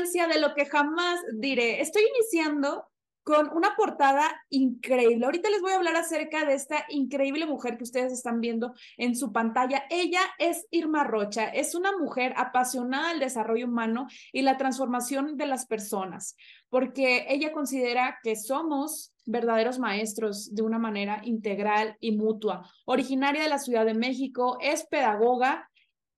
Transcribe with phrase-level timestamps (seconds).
[0.00, 1.80] De lo que jamás diré?
[1.80, 2.88] Estoy iniciando
[3.24, 5.24] con una portada increíble.
[5.24, 9.14] Ahorita les voy a hablar acerca de esta increíble mujer que ustedes están viendo en
[9.14, 9.84] su pantalla.
[9.90, 15.46] Ella es Irma Rocha, es una mujer apasionada del desarrollo humano y la transformación de
[15.46, 16.36] las personas,
[16.68, 22.68] porque ella considera que somos verdaderos maestros de una manera integral y mutua.
[22.86, 25.70] Originaria de la Ciudad de México, es pedagoga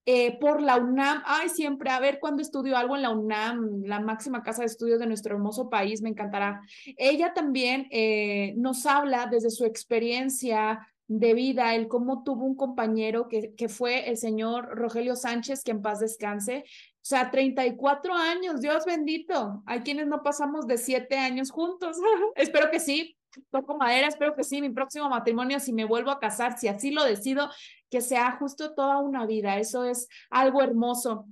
[0.06, 1.22] eh, por la UNAM.
[1.24, 5.00] Ay, siempre, a ver cuando estudio algo en la UNAM, la máxima casa de estudios
[5.00, 6.60] de nuestro hermoso país, me encantará.
[6.96, 13.28] Ella también eh, nos habla desde su experiencia de vida, el cómo tuvo un compañero
[13.28, 16.64] que, que fue el señor Rogelio Sánchez, que en paz descanse.
[16.66, 19.62] O sea, 34 años, Dios bendito.
[19.66, 21.98] Hay quienes no pasamos de siete años juntos.
[22.36, 23.16] Espero que sí,
[23.50, 26.90] toco madera, espero que sí, mi próximo matrimonio, si me vuelvo a casar, si así
[26.90, 27.50] lo decido,
[27.94, 29.56] que sea justo toda una vida.
[29.56, 31.26] Eso es algo hermoso.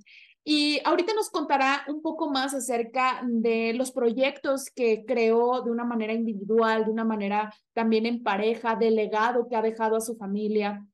[0.45, 5.83] Y ahorita nos contará un poco más acerca de los proyectos que creó de una
[5.83, 10.15] manera individual, de una manera también en pareja, del legado que ha dejado a su
[10.15, 10.87] familia.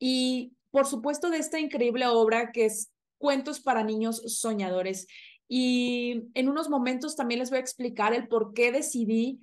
[0.00, 5.06] Y por supuesto de esta increíble obra que es Cuentos para Niños Soñadores.
[5.46, 9.40] Y en unos momentos también les voy a explicar el por qué decidí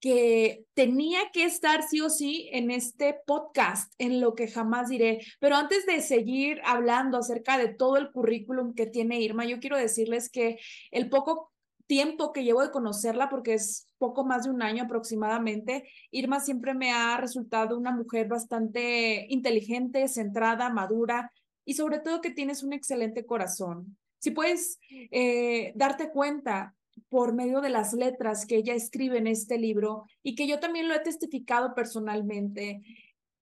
[0.00, 5.20] que tenía que estar sí o sí en este podcast, en lo que jamás diré.
[5.38, 9.76] Pero antes de seguir hablando acerca de todo el currículum que tiene Irma, yo quiero
[9.76, 10.58] decirles que
[10.90, 11.52] el poco
[11.86, 16.72] tiempo que llevo de conocerla, porque es poco más de un año aproximadamente, Irma siempre
[16.72, 21.32] me ha resultado una mujer bastante inteligente, centrada, madura
[21.64, 23.98] y sobre todo que tienes un excelente corazón.
[24.18, 24.78] Si puedes
[25.10, 26.74] eh, darte cuenta,
[27.08, 30.88] por medio de las letras que ella escribe en este libro y que yo también
[30.88, 32.82] lo he testificado personalmente.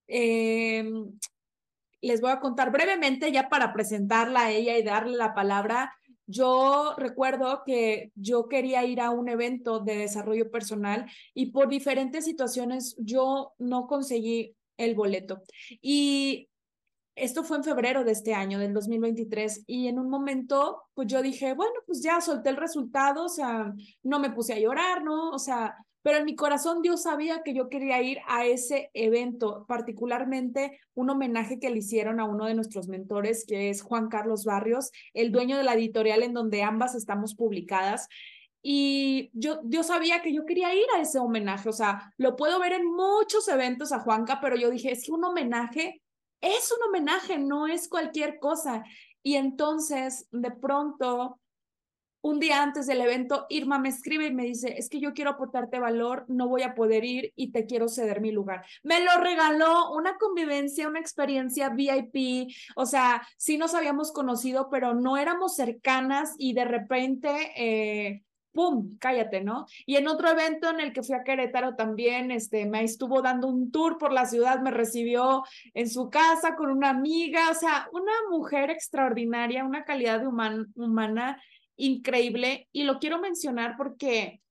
[0.07, 1.11] Em,
[2.01, 5.93] les voy a contar brevemente ya para presentarla a ella y darle la palabra.
[6.25, 12.25] Yo recuerdo que yo quería ir a un evento de desarrollo personal y por diferentes
[12.25, 15.41] situaciones yo no conseguí el boleto.
[15.81, 16.49] Y
[17.19, 21.21] esto fue en febrero de este año, del 2023, y en un momento, pues yo
[21.21, 25.29] dije, bueno, pues ya solté el resultado, o sea, no me puse a llorar, ¿no?
[25.31, 29.65] O sea, pero en mi corazón Dios sabía que yo quería ir a ese evento,
[29.67, 34.45] particularmente un homenaje que le hicieron a uno de nuestros mentores, que es Juan Carlos
[34.45, 38.07] Barrios, el dueño de la editorial en donde ambas estamos publicadas.
[38.61, 42.59] Y yo, Dios sabía que yo quería ir a ese homenaje, o sea, lo puedo
[42.59, 46.01] ver en muchos eventos a Juanca, pero yo dije, es un homenaje
[46.41, 48.83] es un homenaje, no es cualquier cosa.
[49.23, 51.39] Y entonces, de pronto,
[52.21, 55.31] un día antes del evento, Irma me escribe y me dice, es que yo quiero
[55.31, 58.65] aportarte valor, no voy a poder ir y te quiero ceder mi lugar.
[58.83, 64.93] Me lo regaló una convivencia, una experiencia VIP, o sea, sí nos habíamos conocido, pero
[64.93, 67.51] no éramos cercanas y de repente...
[67.55, 68.23] Eh,
[68.59, 68.97] ¡pum!
[68.99, 69.67] Cállate, ¿no?
[69.85, 73.47] Y en otro evento en el que fui a Querétaro también, este, me estuvo dando
[73.47, 77.87] un tour por la ciudad, me recibió en su casa con una amiga, o sea,
[77.93, 81.41] una mujer extraordinaria, una calidad de humana
[81.77, 82.67] increíble.
[82.73, 84.41] Y lo quiero mencionar porque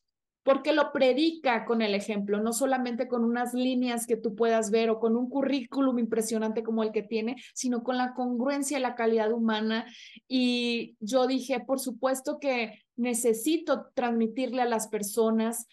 [0.48, 4.88] porque lo predica con el ejemplo, no solamente con unas líneas que tú puedas ver
[4.88, 8.94] o con un currículum impresionante como el que tiene, sino con la congruencia y la
[8.94, 9.84] calidad humana.
[10.26, 15.66] Y yo dije, por supuesto que necesito transmitirle a las personas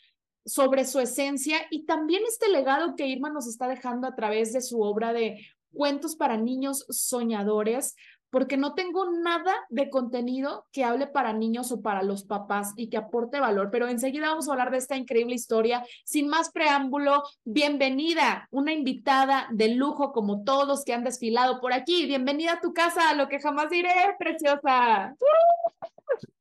[0.46, 4.60] sobre su esencia y también este legado que Irma nos está dejando a través de
[4.60, 5.40] su obra de
[5.72, 7.96] cuentos para niños soñadores,
[8.36, 12.90] porque no tengo nada de contenido que hable para niños o para los papás y
[12.90, 15.86] que aporte valor, pero enseguida vamos a hablar de esta increíble historia.
[16.04, 21.72] Sin más preámbulo, bienvenida, una invitada de lujo como todos los que han desfilado por
[21.72, 22.08] aquí.
[22.08, 25.16] Bienvenida a tu casa, lo que jamás diré, preciosa.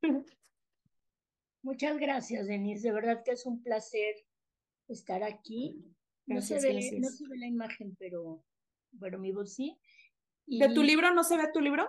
[1.63, 2.89] Muchas gracias, Denise.
[2.89, 4.17] De verdad que es un placer
[4.89, 5.77] estar aquí.
[6.27, 8.43] No, se, ve, no se ve la imagen, pero
[8.91, 9.79] bueno, mi voz sí.
[10.47, 11.89] ¿De tu libro no se ve tu libro?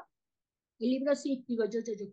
[0.80, 2.06] El libro sí, digo yo, yo, yo.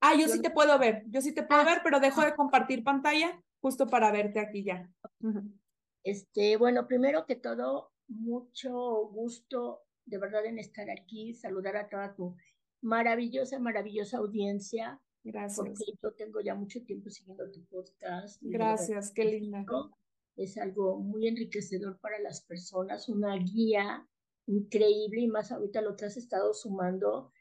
[0.00, 2.26] Ah, yo, sí te puedo ver, yo sí te puedo ah, ver, pero dejo ah.
[2.26, 4.90] de compartir pantalla justo para verte aquí ya.
[6.02, 8.72] Este, bueno, primero que todo, mucho
[9.06, 12.36] gusto de verdad en estar aquí, saludar a toda tu
[12.80, 15.00] maravillosa, maravillosa audiencia.
[15.24, 15.56] Gracias.
[15.56, 18.42] Porque yo tengo ya mucho tiempo siguiendo tu podcast.
[18.42, 19.64] Gracias, qué linda.
[20.34, 24.08] Es algo muy enriquecedor para las personas, una guía
[24.46, 27.32] increíble y más ahorita lo que has estado sumando.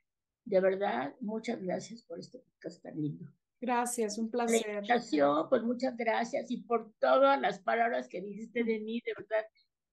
[0.45, 3.31] De verdad, muchas gracias por este podcast tan lindo.
[3.61, 4.83] Gracias, un placer.
[5.49, 9.45] pues muchas gracias y por todas las palabras que dijiste de mí, de verdad,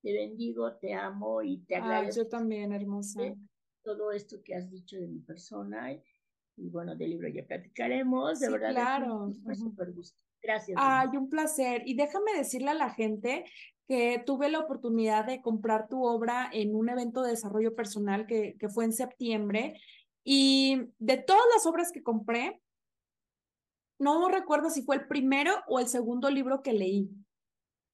[0.02, 2.22] te bendigo, te amo y te agradezco.
[2.22, 3.20] yo también, hermosa.
[3.82, 8.50] Todo esto que has dicho de mi persona y, bueno, del libro ya platicaremos, de
[8.50, 8.70] verdad.
[8.70, 9.32] Claro.
[9.54, 10.22] Súper gusto.
[10.42, 10.78] Gracias.
[10.80, 11.82] Ay, un placer.
[11.84, 13.44] Y déjame decirle a la gente
[13.88, 18.56] que tuve la oportunidad de comprar tu obra en un evento de desarrollo personal que,
[18.60, 19.80] que fue en septiembre.
[20.22, 22.60] Y de todas las obras que compré,
[23.98, 27.08] no recuerdo si fue el primero o el segundo libro que leí,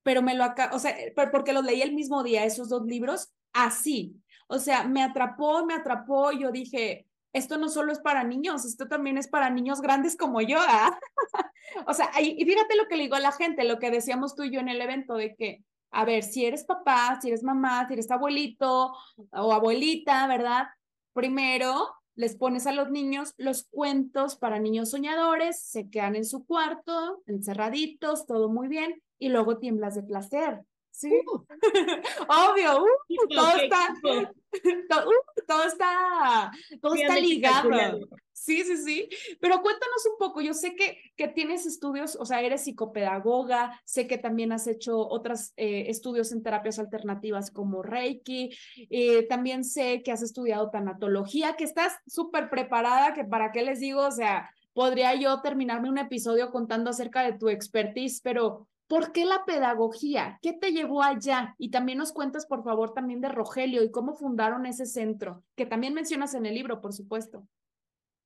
[0.03, 0.95] pero me lo acá, o sea,
[1.33, 4.21] porque los leí el mismo día, esos dos libros, así.
[4.49, 8.87] O sea, me atrapó, me atrapó yo dije, esto no solo es para niños, esto
[8.87, 10.59] también es para niños grandes como yo.
[10.61, 10.99] ¿ah?
[11.87, 14.43] o sea, y fíjate lo que le digo a la gente, lo que decíamos tú
[14.43, 15.65] y yo en el evento, de que
[15.95, 18.93] a ver, si eres papá, si eres mamá, si eres abuelito
[19.31, 20.67] o abuelita, ¿verdad?
[21.13, 26.45] Primero les pones a los niños los cuentos para niños soñadores, se quedan en su
[26.47, 30.65] cuarto, encerraditos, todo muy bien, y luego tiemblas de placer.
[30.95, 31.45] Sí, uh.
[32.29, 37.99] obvio, uh, todo, está, todo, uh, todo, está, todo está ligado.
[38.33, 39.09] Sí, sí, sí.
[39.41, 44.07] Pero cuéntanos un poco, yo sé que, que tienes estudios, o sea, eres psicopedagoga, sé
[44.07, 48.57] que también has hecho otros eh, estudios en terapias alternativas como Reiki,
[48.89, 53.81] eh, también sé que has estudiado tanatología, que estás súper preparada, que para qué les
[53.81, 59.11] digo, o sea, podría yo terminarme un episodio contando acerca de tu expertise, pero ¿por
[59.11, 60.39] qué la pedagogía?
[60.41, 61.57] ¿Qué te llevó allá?
[61.59, 65.67] Y también nos cuentas, por favor, también de Rogelio y cómo fundaron ese centro, que
[65.67, 67.45] también mencionas en el libro, por supuesto.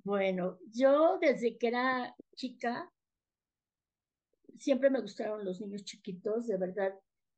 [0.05, 2.93] Bueno, yo desde que era chica,
[4.59, 6.95] siempre me gustaron los niños chiquitos, de verdad.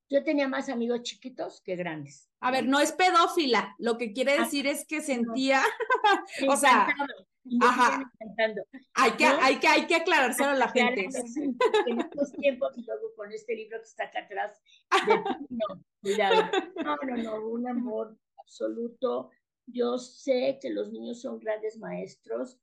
[0.08, 2.28] Yo tenía más amigos chiquitos que grandes.
[2.40, 5.62] A ver, no es pedófila, lo que quiere ah, decir es que sentía,
[6.48, 6.88] o sea,
[7.60, 8.12] ajá.
[8.94, 11.08] Hay que, hay que, hay que aclarárselo a la gente.
[11.86, 14.60] En estos tiempos, y luego con este libro que está acá atrás,
[15.50, 16.50] no, cuidado.
[16.84, 19.30] No, no, no, un amor absoluto
[19.72, 22.58] yo sé que los niños son grandes maestros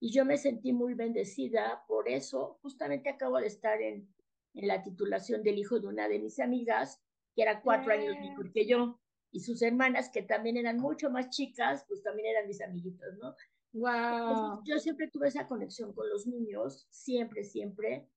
[0.00, 2.58] y yo me sentí muy bendecida por eso.
[2.62, 4.08] Justamente acabo de estar en,
[4.54, 7.02] en la titulación del hijo de una de mis amigas,
[7.34, 8.98] que era cuatro años mejor que yo,
[9.30, 13.34] y sus hermanas, que también eran mucho más chicas, pues también eran mis amiguitos, ¿no?
[13.76, 14.62] Wow.
[14.64, 18.08] yo siempre tuve esa conexión con los niños, siempre, siempre.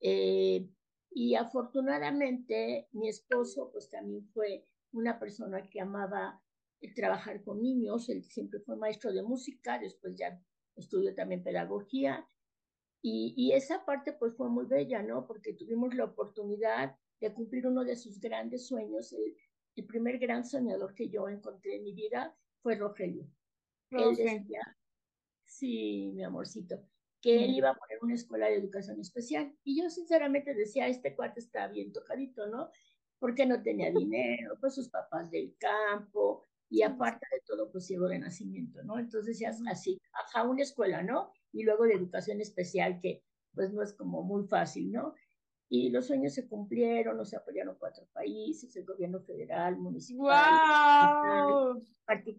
[0.00, 0.68] Eh,
[1.10, 6.42] y afortunadamente mi esposo, pues también fue una persona que amaba
[6.94, 10.38] trabajar con niños, él siempre fue maestro de música, después ya
[10.76, 12.28] estudió también pedagogía,
[13.00, 15.26] y, y, esa parte pues fue muy bella, ¿no?
[15.26, 19.36] Porque tuvimos la oportunidad de cumplir uno de sus grandes sueños, el,
[19.76, 23.28] el primer gran soñador que yo encontré en mi vida fue Rogelio.
[23.90, 24.76] Él decía,
[25.58, 26.80] sí, mi amorcito,
[27.20, 29.54] que él iba a poner una escuela de educación especial.
[29.64, 32.70] Y yo sinceramente decía, este cuate está bien tocadito, ¿no?
[33.18, 38.08] Porque no tenía dinero, pues sus papás del campo, y aparte de todo, pues ciego
[38.08, 38.98] de nacimiento, ¿no?
[38.98, 41.30] Entonces ya así, ajá, una escuela, ¿no?
[41.52, 43.22] Y luego de educación especial, que
[43.54, 45.14] pues no es como muy fácil, ¿no?
[45.68, 50.52] Y los sueños se cumplieron, nos apoyaron cuatro países, el gobierno federal, municipal.
[51.66, 51.82] ¡Wow!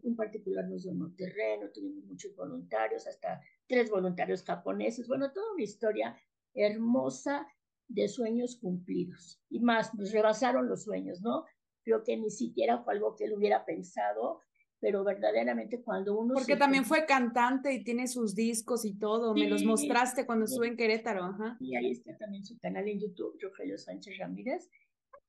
[0.03, 5.07] Un particular nos donó terreno, tuvimos muchos voluntarios, hasta tres voluntarios japoneses.
[5.07, 6.15] Bueno, toda una historia
[6.53, 7.47] hermosa
[7.87, 9.41] de sueños cumplidos.
[9.49, 11.45] Y más, nos rebasaron los sueños, ¿no?
[11.85, 14.41] creo que ni siquiera fue algo que él hubiera pensado,
[14.85, 16.35] pero verdaderamente cuando uno...
[16.35, 20.67] Porque también fue cantante y tiene sus discos y todo, me los mostraste cuando estuve
[20.67, 21.57] en Querétaro, ajá.
[21.59, 24.69] Y ahí está también su canal en YouTube, Rogelio Sánchez Ramírez,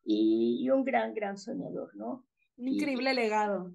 [0.04, 2.26] y, un gran, gran soñador, ¿no?
[2.58, 3.72] Un increíble legado.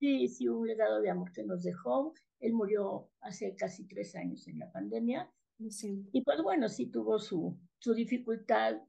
[0.00, 2.14] Sí, sí, un legado de amor que nos dejó.
[2.40, 5.30] Él murió hace casi tres años en la pandemia.
[5.68, 6.08] Sí.
[6.10, 8.80] Y pues bueno, sí tuvo su, su dificultad,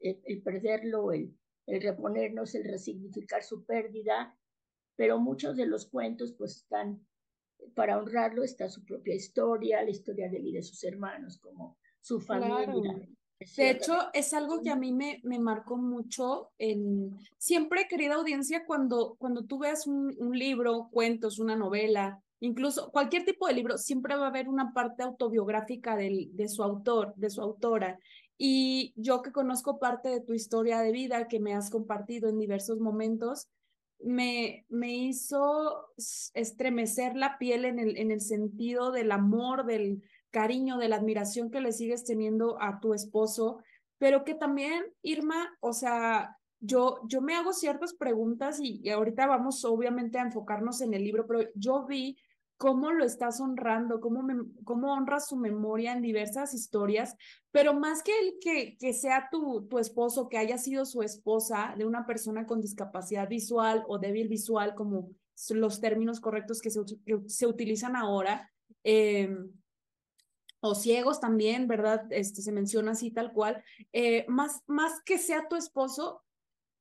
[0.00, 4.36] el, perderlo, el, el reponernos, el resignificar su pérdida,
[5.00, 7.00] pero muchos de los cuentos pues están,
[7.74, 11.78] para honrarlo está su propia historia, la historia de él y de sus hermanos, como
[12.02, 13.08] su familia.
[13.56, 16.50] De hecho, es algo que a mí me, me marcó mucho.
[16.58, 17.18] En...
[17.38, 23.24] Siempre, querida audiencia, cuando, cuando tú veas un, un, libro, cuentos, una novela, incluso cualquier
[23.24, 27.30] tipo de libro, siempre va a haber una parte autobiográfica del, de su autor, de
[27.30, 27.98] su autora.
[28.36, 32.38] Y yo que conozco parte de tu historia de vida que me has compartido en
[32.38, 33.48] diversos momentos,
[34.02, 35.88] me, me hizo
[36.34, 41.50] estremecer la piel en el, en el sentido del amor, del, cariño, de la admiración
[41.50, 43.58] que le sigues teniendo a tu esposo,
[43.98, 49.64] pero que también, Irma, o sea, yo, yo me hago ciertas preguntas y, ahorita vamos
[49.64, 52.16] obviamente a enfocarnos en el libro, pero yo vi
[52.60, 54.22] cómo lo estás honrando, cómo,
[54.64, 57.16] cómo honras su memoria en diversas historias,
[57.50, 61.74] pero más que el que, que sea tu, tu esposo, que haya sido su esposa
[61.78, 65.08] de una persona con discapacidad visual o débil visual, como
[65.48, 66.80] los términos correctos que se,
[67.28, 68.52] se utilizan ahora,
[68.84, 69.34] eh,
[70.60, 72.12] o ciegos también, ¿verdad?
[72.12, 73.64] Este, se menciona así tal cual.
[73.94, 76.22] Eh, más, más que sea tu esposo,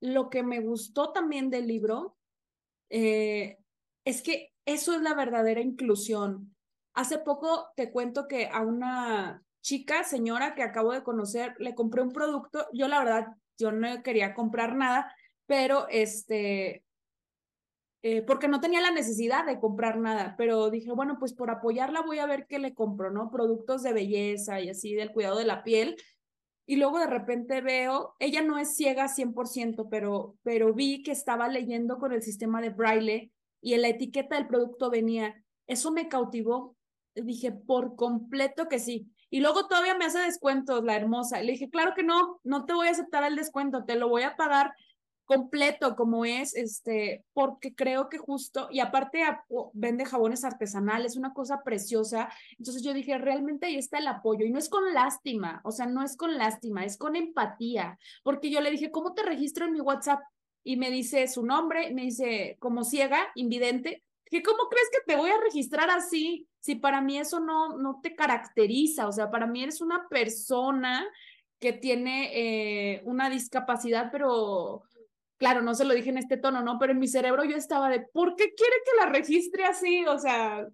[0.01, 2.17] lo que me gustó también del libro
[2.89, 3.58] eh,
[4.09, 6.55] es que eso es la verdadera inclusión.
[6.95, 12.01] Hace poco te cuento que a una chica, señora que acabo de conocer, le compré
[12.01, 12.65] un producto.
[12.73, 13.27] Yo la verdad,
[13.59, 15.13] yo no quería comprar nada,
[15.45, 16.83] pero este,
[18.01, 22.01] eh, porque no tenía la necesidad de comprar nada, pero dije, bueno, pues por apoyarla
[22.01, 23.29] voy a ver qué le compro, ¿no?
[23.29, 25.97] Productos de belleza y así del cuidado de la piel.
[26.65, 31.47] Y luego de repente veo, ella no es ciega 100%, pero, pero vi que estaba
[31.47, 36.07] leyendo con el sistema de braille y en la etiqueta del producto venía, eso me
[36.07, 36.75] cautivó.
[37.15, 39.11] Dije, por completo que sí.
[39.29, 41.41] Y luego todavía me hace descuentos la hermosa.
[41.41, 44.23] Le dije, claro que no, no te voy a aceptar el descuento, te lo voy
[44.23, 44.73] a pagar
[45.29, 49.23] completo como es, este, porque creo que justo, y aparte
[49.73, 54.49] vende jabones artesanales, una cosa preciosa, entonces yo dije, realmente ahí está el apoyo, y
[54.49, 58.59] no es con lástima, o sea, no es con lástima, es con empatía, porque yo
[58.59, 60.19] le dije, ¿cómo te registro en mi WhatsApp?
[60.63, 65.15] Y me dice su nombre, me dice, como ciega, invidente, que ¿cómo crees que te
[65.15, 66.47] voy a registrar así?
[66.59, 71.07] Si para mí eso no, no te caracteriza, o sea, para mí eres una persona
[71.59, 74.83] que tiene eh, una discapacidad, pero
[75.39, 76.77] Claro, no se lo dije en este tono, ¿no?
[76.79, 80.05] Pero en mi cerebro yo estaba de, ¿por qué quiere que la registre así?
[80.05, 80.67] O sea,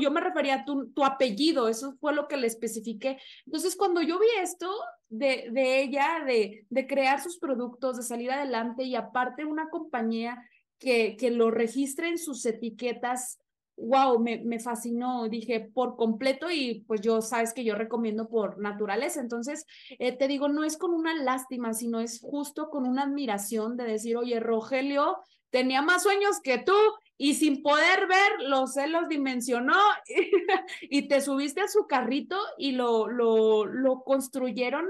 [0.00, 3.16] yo me refería a tu, apellido, eso fue lo que le especifiqué.
[3.46, 4.68] Entonces, cuando yo vi esto
[5.08, 10.42] de, ella, de, de crear sus productos, de salir adelante y aparte una compañía
[10.80, 13.38] que, que lo registre en sus etiquetas
[13.78, 18.58] wow, me, me, fascinó, dije por completo y pues yo sabes que yo recomiendo por
[18.58, 19.20] naturaleza.
[19.20, 19.64] Entonces,
[19.98, 23.84] eh, te digo, no es con una lástima, sino es justo con una admiración de
[23.84, 25.18] decir, oye, Rogelio
[25.50, 26.74] tenía más sueños que tú
[27.16, 29.76] y sin poder ver, los celos dimensionó
[30.82, 34.86] y te subiste a su carrito y lo, lo, lo construyeron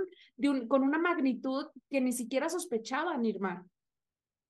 [0.68, 3.66] con una magnitud que ni siquiera sospechaban, Irma.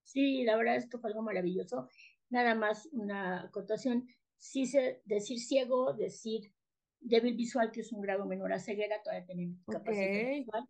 [0.02, 1.88] Sí, la verdad esto fue algo maravilloso.
[2.30, 4.06] Nada más una acotación
[4.38, 6.52] sí se, decir ciego, decir
[7.00, 10.66] débil visual, que es un grado menor a ceguera, todavía tenemos capacidad visual.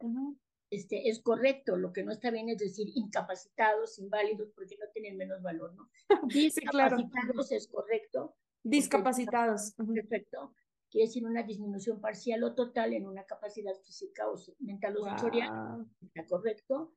[0.71, 5.17] Este, es correcto, lo que no está bien es decir incapacitados, inválidos, porque no tienen
[5.17, 5.89] menos valor, ¿no?
[6.29, 8.37] Discapacitados es correcto.
[8.63, 9.73] Discapacitados.
[9.95, 10.55] Perfecto.
[10.91, 15.87] Quiere decir una disminución parcial o total en una capacidad física o mental o sensorial.
[16.03, 16.95] Está correcto.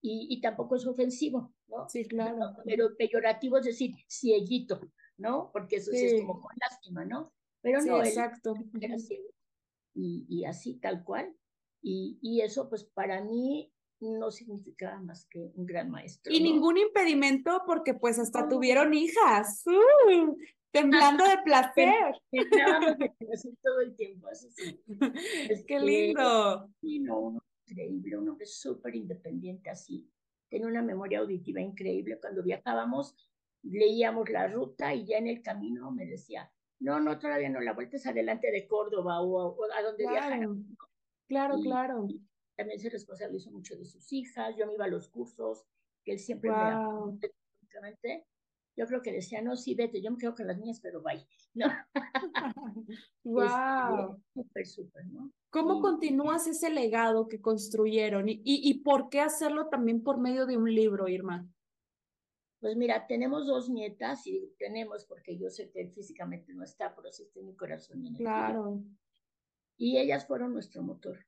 [0.00, 1.88] Y, y, tampoco es ofensivo, ¿no?
[1.88, 2.56] Sí, claro.
[2.64, 4.80] Pero peyorativo es decir, cieguito.
[5.22, 5.50] ¿No?
[5.52, 7.32] Porque eso sí, es como con lástima, ¿no?
[7.62, 8.54] Pero no, exacto.
[9.94, 11.34] y, y, así, tal cual.
[11.80, 16.32] Y, y, eso, pues para mí no significaba más que un gran maestro.
[16.32, 19.64] Y ningún impedimento porque pues hasta tuvieron hijas.
[19.66, 20.36] ¡Uh!
[20.72, 22.14] temblando de placer.
[23.62, 24.82] Todo el tiempo, eso sí.
[25.48, 26.68] Es que lindo.
[26.80, 30.10] Sí, no, uno increíble, un hombre súper independiente así.
[30.48, 32.18] Tiene una memoria auditiva increíble.
[32.20, 33.14] Cuando viajábamos,
[33.62, 36.50] leíamos la ruta y ya en el camino me decía,
[36.80, 40.56] no, no, todavía no, la vuelta es adelante de Córdoba o, a donde claro,
[41.28, 42.08] Claro, claro.
[42.56, 45.64] también se responsabilizó mucho de sus hijas, yo me iba a los cursos,
[46.04, 47.12] que él siempre wow.
[47.12, 47.20] me
[48.76, 51.26] yo creo que decía, no, sí, vete, yo me quedo con las niñas, pero bye.
[51.54, 51.66] No.
[53.24, 54.18] wow.
[54.32, 55.30] Súper, súper, ¿no?
[55.50, 58.30] ¿Cómo continúas ese legado que construyeron?
[58.30, 61.46] ¿Y, y, y por qué hacerlo también por medio de un libro, Irma?
[62.62, 67.10] Pues mira, tenemos dos nietas y tenemos porque yo sé que físicamente no está, pero
[67.10, 68.06] sí está en mi corazón.
[68.06, 68.80] Y claro.
[69.76, 71.26] Y ellas fueron nuestro motor.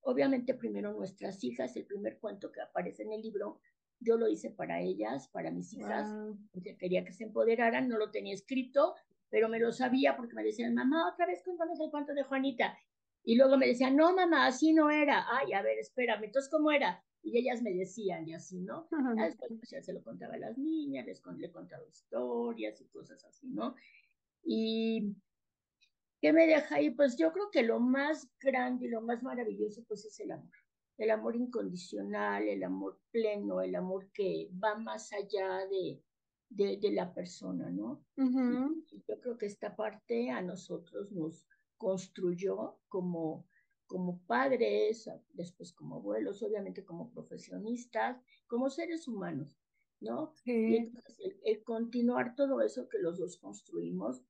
[0.00, 3.60] Obviamente primero nuestras hijas, el primer cuento que aparece en el libro,
[4.00, 6.12] yo lo hice para ellas, para mis hijas,
[6.50, 8.96] porque quería que se empoderaran, no lo tenía escrito,
[9.30, 12.76] pero me lo sabía porque me decían, mamá, otra vez cuéntanos el cuento de Juanita.
[13.22, 15.26] Y luego me decían, no, mamá, así no era.
[15.30, 17.04] Ay, a ver, espérame, entonces, ¿cómo era?
[17.26, 18.86] Y ellas me decían, y así, ¿no?
[19.16, 23.24] después pues, ya se lo contaba a las niñas, les le contaba historias y cosas
[23.24, 23.74] así, ¿no?
[24.44, 25.16] Y
[26.20, 26.90] ¿qué me deja ahí?
[26.90, 30.54] Pues yo creo que lo más grande y lo más maravilloso, pues es el amor.
[30.98, 36.00] El amor incondicional, el amor pleno, el amor que va más allá de,
[36.48, 38.04] de, la persona, ¿no?
[38.16, 41.44] yo creo que esta parte a nosotros nos
[41.76, 43.48] construyó como,
[43.86, 49.56] como padres, después como abuelos, obviamente como profesionistas, como seres humanos,
[50.00, 50.34] ¿no?
[50.44, 54.22] Y entonces el, continuar todo eso que los dos construimos,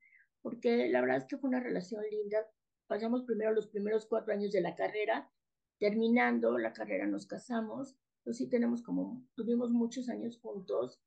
[0.43, 2.47] porque la verdad es que fue una relación linda.
[2.87, 5.31] Pasamos primero los primeros cuatro años de la carrera,
[5.79, 11.01] terminando la carrera nos casamos, pues sí tenemos como, tuvimos muchos años juntos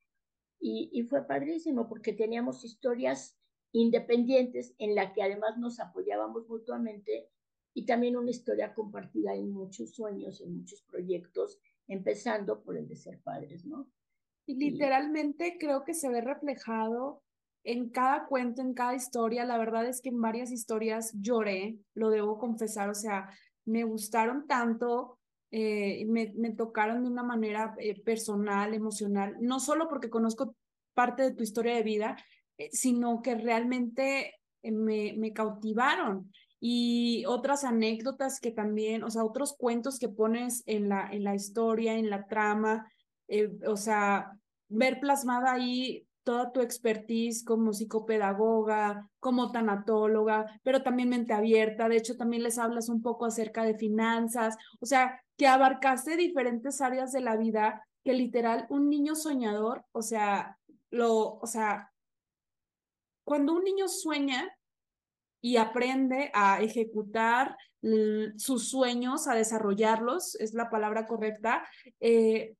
[0.59, 3.37] y, y fue padrísimo porque teníamos historias
[3.71, 7.29] independientes en la que además nos apoyábamos mutuamente
[7.79, 12.97] y también una historia compartida en muchos sueños, en muchos proyectos, empezando por el de
[12.97, 13.89] ser padres, ¿no?
[14.45, 17.23] Y literalmente creo que se ve reflejado
[17.63, 19.45] en cada cuento, en cada historia.
[19.45, 23.29] La verdad es que en varias historias lloré, lo debo confesar, o sea,
[23.63, 25.17] me gustaron tanto,
[25.49, 30.53] eh, me, me, tocaron de una manera eh, personal, emocional, no solo porque conozco
[30.93, 32.17] parte de tu historia de vida,
[32.57, 34.33] eh, sino que realmente
[34.63, 36.29] eh, me, me cautivaron.
[36.59, 41.35] Y otras anécdotas que también, o sea, otros cuentos que pones en la, en la
[41.35, 42.91] historia, en la trama,
[43.27, 44.33] eh, o sea,
[44.67, 51.89] ver plasmada ahí toda tu expertise como psicopedagoga, como tanatóloga, pero también mente abierta.
[51.89, 56.81] De hecho, también les hablas un poco acerca de finanzas, o sea, que abarcaste diferentes
[56.81, 60.59] áreas de la vida que literal un niño soñador, o sea,
[60.91, 61.91] lo, o sea,
[63.23, 64.47] cuando un niño sueña
[65.41, 67.57] y aprende a ejecutar
[68.35, 71.65] sus sueños, a desarrollarlos, es la palabra correcta,
[72.01, 72.55] eh,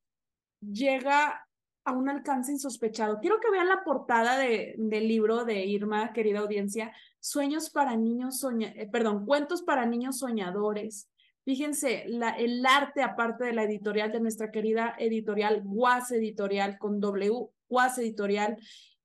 [0.62, 1.46] llega
[1.84, 3.20] a un alcance insospechado.
[3.20, 8.40] Quiero que vean la portada de, del libro de Irma, querida audiencia, Sueños para niños
[8.40, 11.10] soña eh, perdón, cuentos para niños soñadores.
[11.44, 17.02] Fíjense, la, el arte, aparte de la editorial de nuestra querida editorial, Guas Editorial, con
[17.02, 18.58] W, Guas Editorial,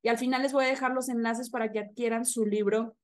[0.03, 2.95] y al final les voy a dejar los enlaces para que adquieran su libro.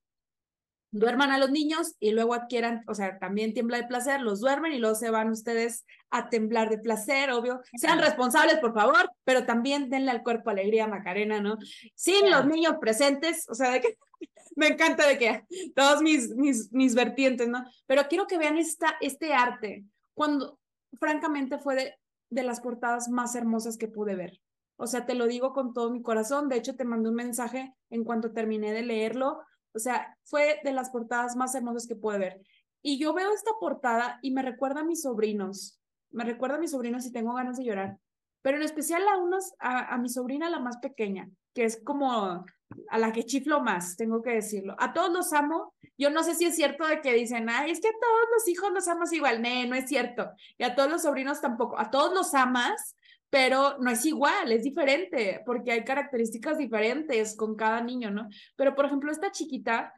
[0.92, 4.72] Duerman a los niños y luego adquieran, o sea, también tiembla de placer, los duermen
[4.72, 7.60] y luego se van ustedes a temblar de placer, obvio.
[7.74, 11.58] Sean responsables, por favor, pero también denle al cuerpo alegría, Macarena, ¿no?
[11.94, 13.98] Sin los niños presentes, o sea, de que
[14.56, 17.64] me encanta de que todos mis, mis, mis vertientes, ¿no?
[17.86, 20.58] Pero quiero que vean esta, este arte, cuando
[20.98, 21.94] francamente fue de,
[22.30, 24.40] de las portadas más hermosas que pude ver.
[24.76, 26.48] O sea, te lo digo con todo mi corazón.
[26.48, 29.40] De hecho, te mandé un mensaje en cuanto terminé de leerlo.
[29.74, 32.40] O sea, fue de las portadas más hermosas que pude ver.
[32.82, 35.80] Y yo veo esta portada y me recuerda a mis sobrinos.
[36.10, 37.98] Me recuerda a mis sobrinos y tengo ganas de llorar.
[38.42, 42.44] Pero en especial a unos, a, a mi sobrina, la más pequeña, que es como
[42.88, 44.76] a la que chiflo más, tengo que decirlo.
[44.78, 45.74] A todos los amo.
[45.98, 48.48] Yo no sé si es cierto de que dicen, ay, es que a todos los
[48.48, 49.42] hijos los amas igual.
[49.42, 50.30] No, no es cierto.
[50.56, 51.78] Y a todos los sobrinos tampoco.
[51.78, 52.96] A todos los amas,
[53.30, 58.28] pero no es igual, es diferente, porque hay características diferentes con cada niño, ¿no?
[58.56, 59.94] Pero, por ejemplo, esta chiquita,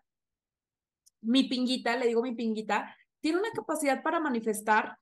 [1.22, 4.98] mi pinguita, le digo mi pinguita, tiene una capacidad para manifestar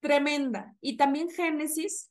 [0.00, 0.76] tremenda.
[0.80, 2.10] Y también Génesis,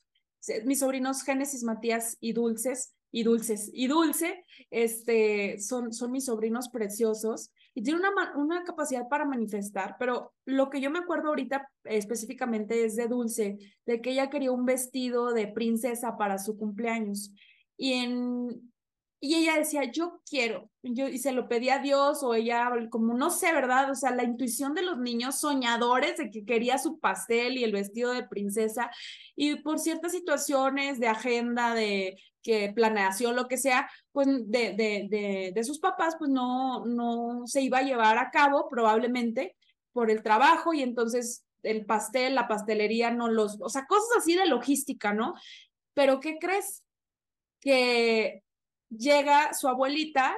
[0.65, 6.69] mis sobrinos Génesis, Matías y Dulces, y Dulces, y Dulce, este, son, son mis sobrinos
[6.69, 11.69] preciosos y tiene una, una capacidad para manifestar, pero lo que yo me acuerdo ahorita
[11.85, 17.31] específicamente es de Dulce, de que ella quería un vestido de princesa para su cumpleaños.
[17.77, 18.71] Y, en,
[19.21, 23.13] y ella decía, yo quiero, yo, y se lo pedía a Dios o ella, como
[23.13, 23.91] no sé, ¿verdad?
[23.91, 27.73] O sea, la intuición de los niños soñadores de que quería su pastel y el
[27.73, 28.89] vestido de princesa,
[29.35, 35.07] y por ciertas situaciones de agenda, de que planeación, lo que sea, pues de, de,
[35.09, 39.57] de, de, sus papás, pues no, no se iba a llevar a cabo probablemente
[39.91, 44.35] por el trabajo y entonces el pastel, la pastelería no los, o sea, cosas así
[44.35, 45.33] de logística, ¿no?
[45.93, 46.83] Pero ¿qué crees?
[47.59, 48.43] Que
[48.89, 50.35] llega su abuelita,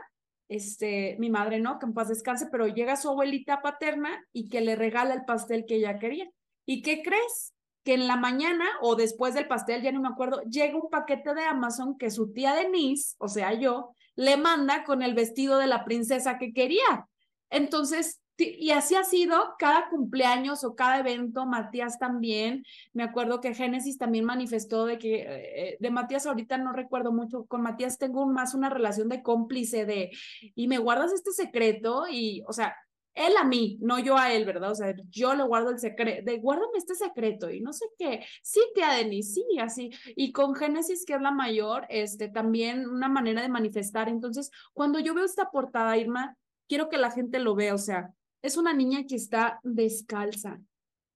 [0.47, 4.61] este, mi madre no, que en paz descanse, pero llega su abuelita paterna y que
[4.61, 6.29] le regala el pastel que ella quería.
[6.65, 7.53] ¿Y qué crees?
[7.83, 11.33] que en la mañana o después del pastel, ya no me acuerdo, llega un paquete
[11.33, 15.67] de Amazon que su tía Denise, o sea, yo, le manda con el vestido de
[15.67, 17.07] la princesa que quería.
[17.49, 23.53] Entonces, y así ha sido cada cumpleaños o cada evento, Matías también, me acuerdo que
[23.53, 28.25] Génesis también manifestó de que eh, de Matías ahorita no recuerdo mucho, con Matías tengo
[28.27, 30.11] más una relación de cómplice de,
[30.55, 32.75] y me guardas este secreto y, o sea,
[33.13, 34.71] él a mí, no yo a él, ¿verdad?
[34.71, 38.25] O sea, yo le guardo el secreto, de guárdame este secreto y no sé qué.
[38.41, 39.91] Sí, tía Denis, sí, así.
[40.15, 44.07] Y con Génesis, que es la mayor, este, también una manera de manifestar.
[44.07, 48.13] Entonces, cuando yo veo esta portada, Irma, quiero que la gente lo vea, o sea,
[48.41, 50.59] es una niña que está descalza.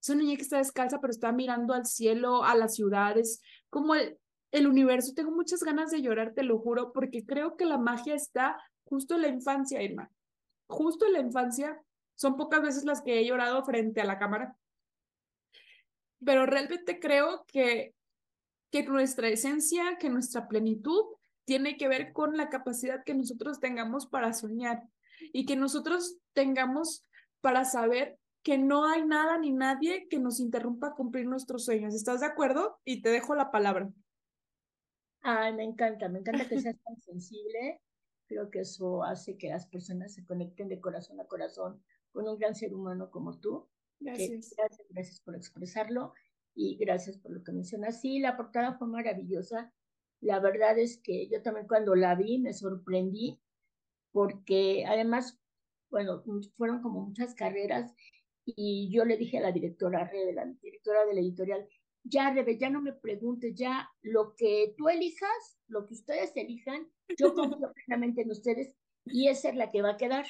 [0.02, 3.96] Es una niña que está descalza, pero está mirando al cielo, a las ciudades, como
[3.96, 4.18] el,
[4.52, 5.14] el universo.
[5.16, 9.16] Tengo muchas ganas de llorar, te lo juro, porque creo que la magia está justo
[9.16, 10.12] en la infancia, Irma
[10.68, 11.82] justo en la infancia,
[12.16, 14.56] son pocas veces las que he llorado frente a la cámara,
[16.24, 17.94] pero realmente creo que,
[18.72, 21.04] que nuestra esencia, que nuestra plenitud
[21.46, 24.84] tiene que ver con la capacidad que nosotros tengamos para soñar
[25.34, 27.06] y que nosotros tengamos
[27.46, 31.94] para saber que no hay nada ni nadie que nos interrumpa cumplir nuestros sueños.
[31.94, 32.80] ¿Estás de acuerdo?
[32.84, 33.88] Y te dejo la palabra.
[35.22, 37.82] Ay, me encanta, me encanta que seas tan sensible
[38.28, 42.40] Creo que eso hace que las personas se conecten de corazón a corazón con un
[42.40, 43.68] gran ser humano como tú.
[44.00, 44.56] Gracias.
[44.58, 46.14] gracias, gracias por expresarlo
[46.56, 48.02] y gracias por lo que mencionas.
[48.02, 49.72] Sí, la portada fue maravillosa.
[50.22, 53.40] La verdad es que yo también cuando la vi me sorprendí
[54.12, 55.38] porque además,
[55.96, 56.22] bueno,
[56.58, 57.96] fueron como muchas carreras
[58.44, 61.66] y yo le dije a la directora, la directora de la editorial,
[62.04, 66.86] ya, Rebe, ya no me preguntes, ya lo que tú elijas, lo que ustedes elijan,
[67.18, 70.26] yo confío plenamente en ustedes y esa es la que va a quedar,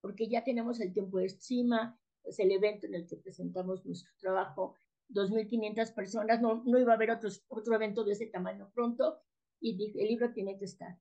[0.00, 4.12] porque ya tenemos el tiempo de encima, es el evento en el que presentamos nuestro
[4.18, 4.74] trabajo,
[5.10, 9.20] 2.500 personas, no, no iba a haber otros, otro evento de ese tamaño pronto
[9.60, 10.98] y dije, el libro tiene que estar.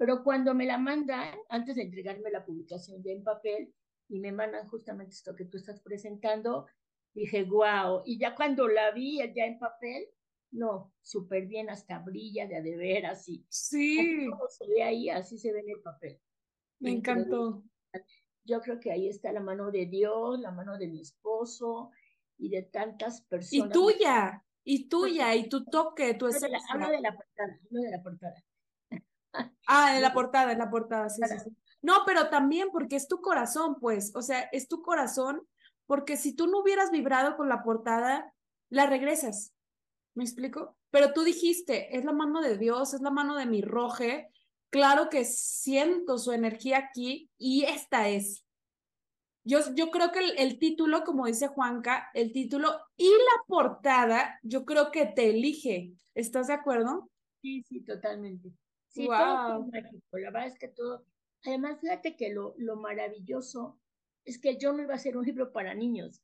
[0.00, 3.74] Pero cuando me la mandan, antes de entregarme la publicación ya en papel,
[4.08, 6.66] y me mandan justamente esto que tú estás presentando,
[7.12, 8.02] Dije, wow.
[8.04, 10.06] Y ya cuando la vi ya en papel,
[10.52, 13.28] no, súper bien, hasta brilla de a de veras.
[13.28, 14.28] Y sí.
[14.30, 16.20] Como se ve ahí, así se ve en el papel.
[16.78, 17.64] Me encantó.
[18.44, 21.90] Yo creo que ahí está la mano de Dios, la mano de mi esposo
[22.38, 23.68] y de tantas personas.
[23.68, 26.58] Y tuya, y tuya, y tu toque, tu esencia.
[26.72, 28.44] Hablo de la portada, hablo de la portada.
[29.72, 31.56] Ah, en la portada, en la portada, sí, sí, sí.
[31.80, 35.46] No, pero también porque es tu corazón, pues, o sea, es tu corazón
[35.86, 38.34] porque si tú no hubieras vibrado con la portada,
[38.68, 39.52] la regresas.
[40.14, 40.76] ¿Me explico?
[40.90, 44.28] Pero tú dijiste, es la mano de Dios, es la mano de mi roje.
[44.70, 48.44] Claro que siento su energía aquí y esta es.
[49.44, 54.64] Yo, yo creo que el, título, como dice Juanca, el título y la portada, yo
[54.64, 55.92] creo que te elige.
[56.14, 57.08] ¿Estás de acuerdo?
[57.40, 58.52] Sí, sí, totalmente.
[58.90, 59.16] Sí, wow.
[59.16, 60.18] todo mágico.
[60.18, 61.06] La verdad es que todo.
[61.44, 63.80] Además, fíjate que lo, lo maravilloso
[64.24, 66.22] es que yo no iba a hacer un libro para niños,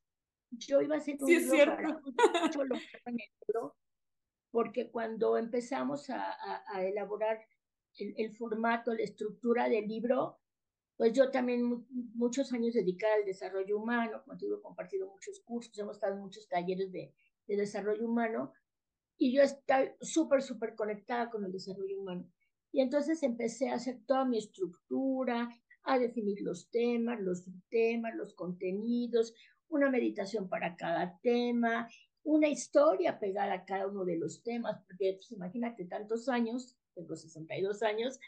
[0.51, 3.17] yo iba a hacer un libro para
[4.51, 6.35] porque cuando empezamos a,
[6.73, 7.47] a, elaborar
[7.99, 10.39] el, el, formato, la estructura del libro,
[10.97, 15.97] pues yo también muchos años dedicada al desarrollo humano, contigo he compartido muchos cursos, hemos
[15.97, 17.13] estado en muchos talleres de,
[17.47, 18.53] de desarrollo humano,
[19.19, 22.27] y yo estoy súper, súper conectada con el desarrollo humano.
[22.73, 25.49] Y entonces empecé a hacer toda mi estructura,
[25.85, 29.35] a definir los temas, los subtemas, los contenidos,
[29.69, 31.89] una meditación para cada tema,
[32.25, 37.15] una historia pegada a cada uno de los temas, porque pues, imagínate tantos años, tengo
[37.15, 38.19] 62 años,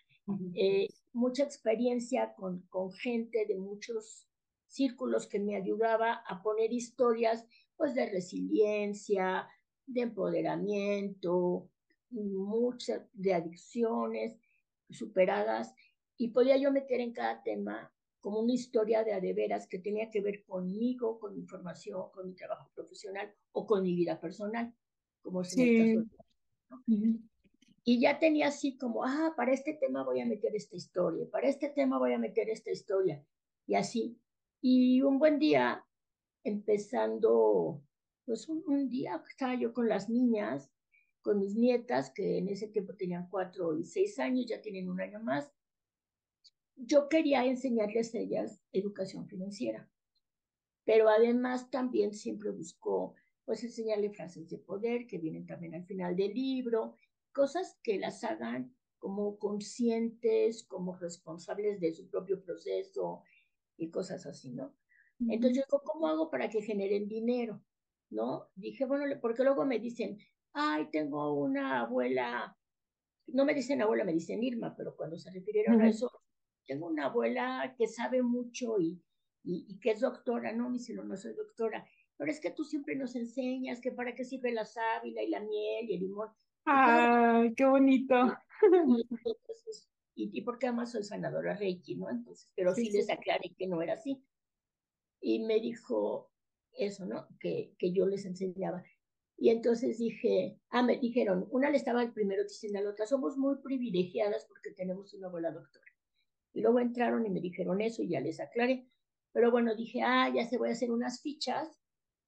[0.54, 4.28] eh, mucha experiencia con, con gente de muchos
[4.66, 7.44] círculos que me ayudaba a poner historias
[7.76, 9.48] pues de resiliencia,
[9.86, 11.70] de empoderamiento,
[12.10, 14.38] muchas de adicciones
[14.90, 15.74] superadas
[16.16, 20.20] y podía yo meter en cada tema como una historia de adeveras que tenía que
[20.20, 24.74] ver conmigo, con mi formación, con mi trabajo profesional o con mi vida personal,
[25.22, 26.04] como se
[27.84, 31.48] Y ya tenía así como, ah, para este tema voy a meter esta historia, para
[31.48, 33.24] este tema voy a meter esta historia,
[33.66, 34.18] y así.
[34.60, 35.86] Y un buen día,
[36.44, 37.82] empezando,
[38.26, 40.70] pues un, un día estaba yo con las niñas,
[41.22, 45.00] con mis nietas, que en ese tiempo tenían cuatro y seis años, ya tienen un
[45.00, 45.52] año más,
[46.76, 49.90] yo quería enseñarles a ellas educación financiera,
[50.84, 56.14] pero además también siempre buscó pues enseñarle frases de poder que vienen también al final
[56.14, 56.94] del libro,
[57.32, 63.22] cosas que las hagan como conscientes, como responsables de su propio proceso
[63.76, 64.74] y cosas así, ¿no?
[65.20, 67.60] Entonces yo digo, ¿cómo hago para que generen dinero?
[68.10, 68.48] ¿no?
[68.54, 70.18] Dije, bueno, porque luego me dicen,
[70.58, 72.56] ay, tengo una abuela,
[73.28, 76.10] no me dicen abuela, me dicen Irma, pero cuando se refirieron a eso,
[76.66, 79.00] tengo una abuela que sabe mucho y,
[79.44, 82.96] y, que es doctora, no, mi cielo, no soy doctora, pero es que tú siempre
[82.96, 86.30] nos enseñas que para qué sirve la sábila y la miel y el limón.
[86.64, 88.16] Ay, qué bonito.
[90.20, 92.10] Y, y, porque además soy sanadora Reiki, ¿no?
[92.10, 94.20] Entonces, pero sí, les aclaré que no era así.
[95.20, 96.32] Y me dijo
[96.72, 97.28] eso, ¿no?
[97.38, 98.82] Que, que yo les enseñaba.
[99.40, 103.38] Y entonces dije, ah, me dijeron, una le estaba primero diciendo a la otra, somos
[103.38, 105.86] muy privilegiadas porque tenemos una abuela doctora.
[106.52, 108.88] Y luego entraron y me dijeron eso y ya les aclaré.
[109.32, 111.78] Pero bueno, dije, ah, ya se voy a hacer unas fichas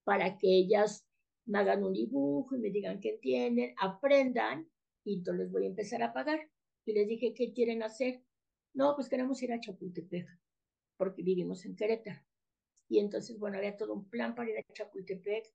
[0.05, 1.05] para que ellas
[1.47, 4.71] me hagan un dibujo y me digan qué entienden, aprendan
[5.05, 6.39] y entonces voy a empezar a pagar.
[6.85, 8.23] Y les dije, ¿qué quieren hacer?
[8.73, 10.29] No, pues queremos ir a Chapultepec,
[10.97, 12.21] porque vivimos en Querétaro.
[12.89, 15.53] Y entonces, bueno, había todo un plan para ir a Chapultepec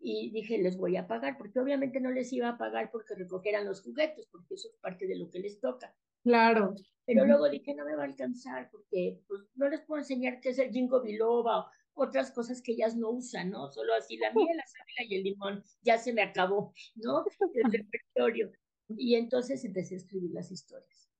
[0.00, 3.66] y dije, les voy a pagar, porque obviamente no les iba a pagar porque recogieran
[3.66, 5.94] los juguetes, porque eso es parte de lo que les toca.
[6.22, 6.74] Claro.
[7.04, 10.50] Pero luego dije, no me va a alcanzar, porque pues, no les puedo enseñar qué
[10.50, 13.70] es el jingo biloba otras cosas que ellas no usan, ¿no?
[13.70, 17.24] Solo así la miel, la sábila y el limón, ya se me acabó, ¿no?
[17.54, 18.52] El repertorio.
[18.88, 21.10] Y entonces empecé a escribir las historias.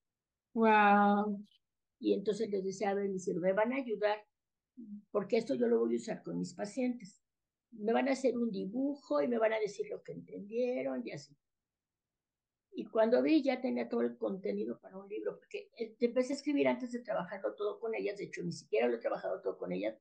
[0.54, 1.44] Wow.
[1.98, 3.10] Y entonces les decía, a ver,
[3.40, 4.18] me van a ayudar,
[5.10, 7.20] porque esto yo lo voy a usar con mis pacientes.
[7.72, 11.12] Me van a hacer un dibujo y me van a decir lo que entendieron y
[11.12, 11.36] así.
[12.72, 16.36] Y cuando vi ya tenía todo el contenido para un libro, porque eh, empecé a
[16.36, 19.58] escribir antes de trabajarlo todo con ellas, de hecho ni siquiera lo he trabajado todo
[19.58, 19.96] con ellas,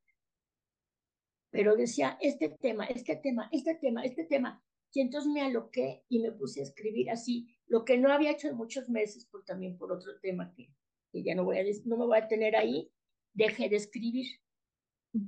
[1.49, 4.63] pero decía, este tema, este tema, este tema, este tema.
[4.93, 8.47] Y entonces me aloqué y me puse a escribir así, lo que no había hecho
[8.47, 10.69] en muchos meses, por también por otro tema que,
[11.11, 12.91] que ya no, voy a, no me voy a tener ahí,
[13.33, 14.25] dejé de escribir.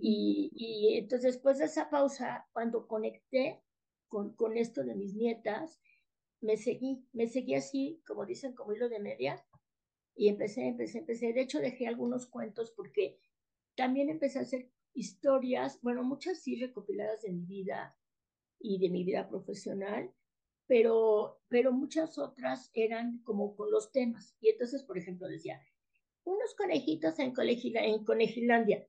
[0.02, 3.62] Y, entonces después de esa pausa, cuando conecté
[4.08, 5.80] con, con esto de mis nietas,
[6.42, 9.46] me seguí, me seguí así, como dicen, como hilo de media,
[10.16, 11.34] y empecé, empecé, empecé.
[11.34, 13.18] De hecho, dejé algunos cuentos porque
[13.76, 17.98] también empecé a hacer historias, bueno, muchas sí recopiladas de mi vida
[18.60, 20.12] y de mi vida profesional,
[20.68, 24.36] pero, pero muchas otras eran como con los temas.
[24.42, 25.62] Y entonces, por ejemplo, decía,
[26.26, 28.86] unos conejitos en, en Conejilandia,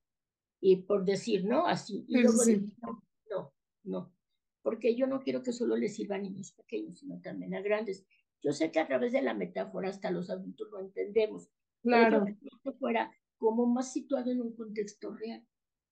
[0.61, 1.67] y por decir, ¿no?
[1.67, 2.05] Así.
[2.09, 2.39] Y luego
[2.83, 4.15] no, no, no,
[4.63, 8.05] porque yo no quiero que solo les sirva a niños pequeños, sino también a grandes.
[8.43, 11.51] Yo sé que a través de la metáfora hasta los adultos lo entendemos.
[11.83, 12.25] Claro.
[12.25, 15.47] Pero que fuera como más situado en un contexto real.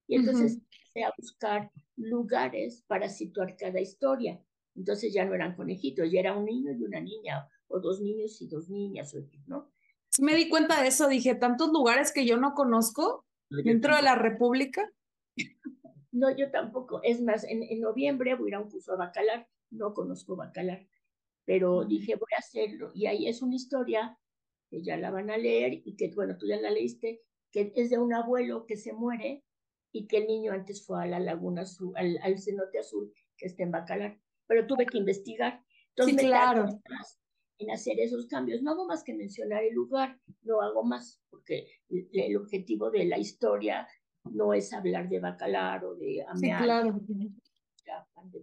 [0.07, 4.43] Y entonces empecé a buscar lugares para situar cada historia.
[4.75, 8.41] Entonces ya no eran conejitos, ya era un niño y una niña, o dos niños
[8.41, 9.15] y dos niñas,
[9.47, 9.71] ¿no?
[10.21, 14.15] me di cuenta de eso, dije, tantos lugares que yo no conozco dentro de la
[14.15, 14.91] República.
[16.13, 17.01] No, yo tampoco.
[17.03, 20.37] Es más, en, en, noviembre voy a ir a un curso a Bacalar, no conozco
[20.37, 20.87] Bacalar,
[21.45, 22.91] pero dije, voy a hacerlo.
[22.95, 24.19] Y ahí es una historia
[24.69, 27.91] que ya la van a leer y que, bueno, tú ya la leíste, que es
[27.91, 29.45] de un abuelo que se muere
[29.93, 33.47] y que el niño antes fue a la Laguna Azul, al, al cenote azul que
[33.47, 35.65] está en Bacalar, pero tuve que investigar.
[35.91, 36.67] Entonces sí, me claro.
[37.59, 38.63] En hacer esos cambios.
[38.63, 43.19] No hago más que mencionar el lugar, no hago más, porque el, objetivo de la
[43.19, 43.87] historia
[44.25, 46.59] no es hablar de Bacalar o de Ameal.
[46.59, 47.01] Sí, claro.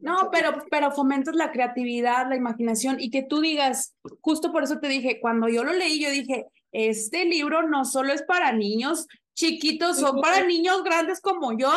[0.01, 4.79] No, pero, pero fomentas la creatividad, la imaginación y que tú digas, justo por eso
[4.79, 9.07] te dije, cuando yo lo leí, yo dije, este libro no solo es para niños,
[9.35, 11.71] chiquitos, son para niños grandes como yo,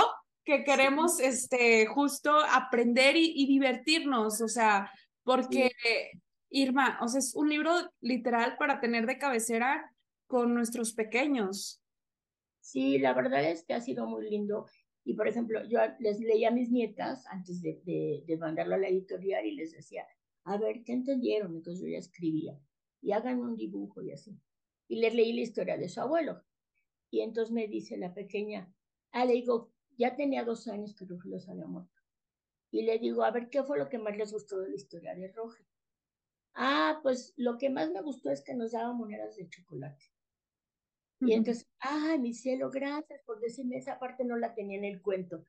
[0.45, 4.91] que queremos este, justo aprender y, divertirnos, o sea,
[5.23, 5.73] porque
[6.51, 9.95] Irma, o sea, es un libro literal para tener de cabecera
[10.27, 11.83] con nuestros pequeños.
[12.61, 14.67] Sí, la verdad es que ha sido muy lindo.
[15.05, 17.81] Y por ejemplo, yo les leía a mis nietas antes de,
[18.27, 20.07] de, mandarlo a la editorial y les decía,
[20.45, 21.55] a ver, ¿qué entendieron?
[21.55, 22.59] Entonces yo ya escribía
[23.01, 24.39] y hagan un dibujo y así.
[24.87, 26.43] Y les leí la historia de su abuelo,
[27.11, 28.73] y entonces me dice la pequeña,
[29.13, 31.93] ah, le digo, ya tenía dos años que los había muerto.
[32.71, 35.15] Y le digo, a ver, ¿qué fue lo que más les gustó de la historia
[35.15, 35.67] de Roger?
[36.61, 40.05] Ah, pues lo que más me gustó es que nos daba monedas de chocolate.
[41.21, 45.01] Y entonces, ah, mi cielo, gracias por decirme esa parte, no la tenía en el
[45.01, 45.45] cuento.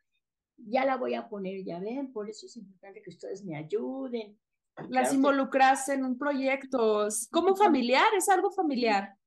[0.57, 4.39] Ya la voy a poner, ya ven, por eso es importante que ustedes me ayuden.
[4.89, 9.19] Las involucras en un proyecto, como familiar, es algo familiar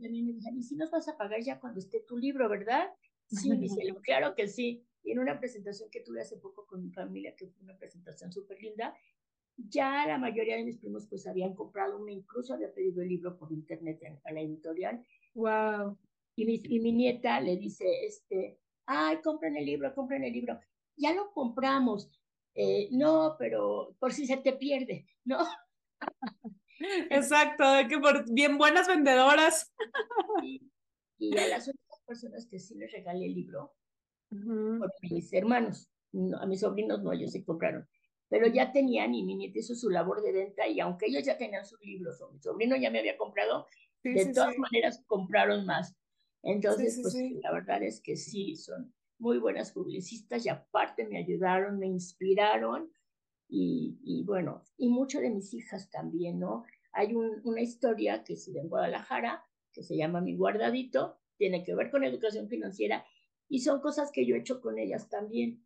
[0.00, 2.88] también me dijeron, ¿y si nos vas a pagar ya cuando esté tu libro, verdad?
[3.26, 4.84] Sí, me dice, claro que sí.
[5.02, 8.32] Y en una presentación que tuve hace poco con mi familia, que fue una presentación
[8.32, 8.94] súper linda,
[9.68, 13.36] ya la mayoría de mis primos pues habían comprado uno, incluso había pedido el libro
[13.38, 15.04] por internet a la editorial.
[15.34, 15.98] Wow.
[16.36, 20.58] Y mi, y mi nieta le dice, este, ay, compren el libro, compren el libro.
[20.96, 22.10] Ya lo compramos,
[22.54, 25.38] eh, no, pero por si se te pierde, ¿no?
[27.10, 29.72] Exacto, que por bien buenas vendedoras.
[31.18, 33.76] Y, a las otras personas que sí les regalé el libro,
[34.28, 35.88] por mis hermanos,
[36.40, 37.88] a mis sobrinos no, ellos se compraron,
[38.32, 41.36] pero ya tenían y mi nieta hizo su labor de venta y aunque ellos ya
[41.36, 43.66] tenían sus libros o mi sobrino ya me había comprado,
[44.02, 45.94] de todas maneras compraron más.
[46.42, 51.78] Entonces, pues la verdad es que sí, son muy buenas publicistas y aparte me ayudaron,
[51.78, 52.90] me inspiraron
[53.50, 56.64] y, y bueno, y mucho de mis hijas también, ¿no?
[56.92, 61.90] Hay una historia que se en Guadalajara, que se llama Mi Guardadito, tiene que ver
[61.90, 63.04] con educación financiera
[63.50, 65.62] y son cosas que yo he hecho con ellas también,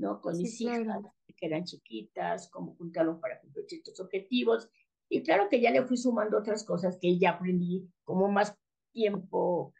[0.00, 0.20] ¿no?
[0.20, 1.02] Con mis hijas,
[1.36, 4.68] que eran chiquitas, cómo juntarlo para cumplir ciertos objetivos.
[5.08, 8.56] Y claro que ya le fui sumando otras cosas que ya aprendí como más
[8.92, 9.72] tiempo,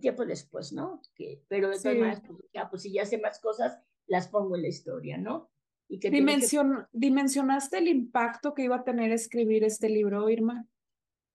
[0.00, 1.00] tiempo después, ¿no?
[1.14, 4.56] Que, pero de todas maneras, pues, ya, pues si ya sé más cosas, las pongo
[4.56, 5.50] en la historia, ¿no?
[5.88, 10.66] Y que ¿Dimensionaste el impacto que iba a tener escribir este libro, Irma?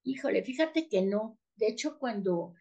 [0.04, 1.40] Híjole, fíjate que no.
[1.56, 2.54] De hecho, cuando,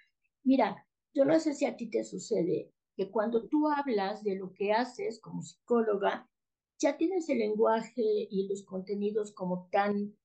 [0.43, 4.53] mira, yo no sé si a ti te sucede que cuando tú hablas de lo
[4.53, 6.29] que haces como psicóloga,
[6.79, 10.17] ya tienes el lenguaje y los contenidos como tan,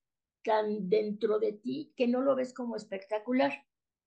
[0.44, 3.66] tan dentro de ti que no lo ves como espectacular,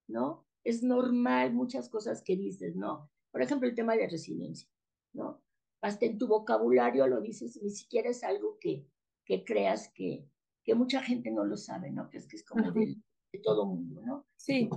[0.08, 0.46] ¿no?
[0.64, 3.10] Es normal muchas cosas que dices, ¿no?
[3.30, 4.68] Por ejemplo, el tema de resiliencia,
[5.14, 5.42] ¿no?
[5.82, 8.86] hasta en tu vocabulario lo dices, ni siquiera es algo que,
[9.24, 10.28] que creas que,
[10.62, 12.10] que mucha gente no lo sabe, ¿no?
[12.10, 12.96] Que es que es como de,
[13.42, 14.26] todo mundo, ¿no?
[14.36, 14.68] Sí.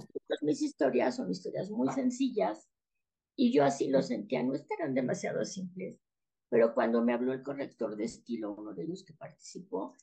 [0.41, 2.69] mis historias son historias muy sencillas
[3.35, 5.99] y yo así lo sentía, no estarán demasiado simples,
[6.49, 9.95] pero cuando me habló el corrector de estilo, uno de ellos que participó,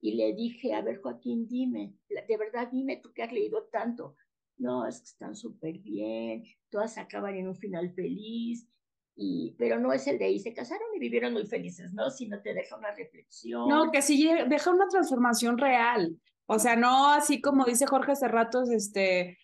[0.00, 4.16] y le dije, a ver Joaquín, dime, de verdad dime tú que has leído tanto.
[4.58, 8.68] No, es que están súper bien, todas acaban en un final feliz,
[9.16, 12.10] y, pero no es el de ahí se casaron y vivieron muy felices, ¿no?
[12.10, 13.68] Sino te deja una reflexión.
[13.68, 16.20] No, que sí deja una transformación real.
[16.46, 19.38] O sea, no así como dice Jorge Cerratos, este,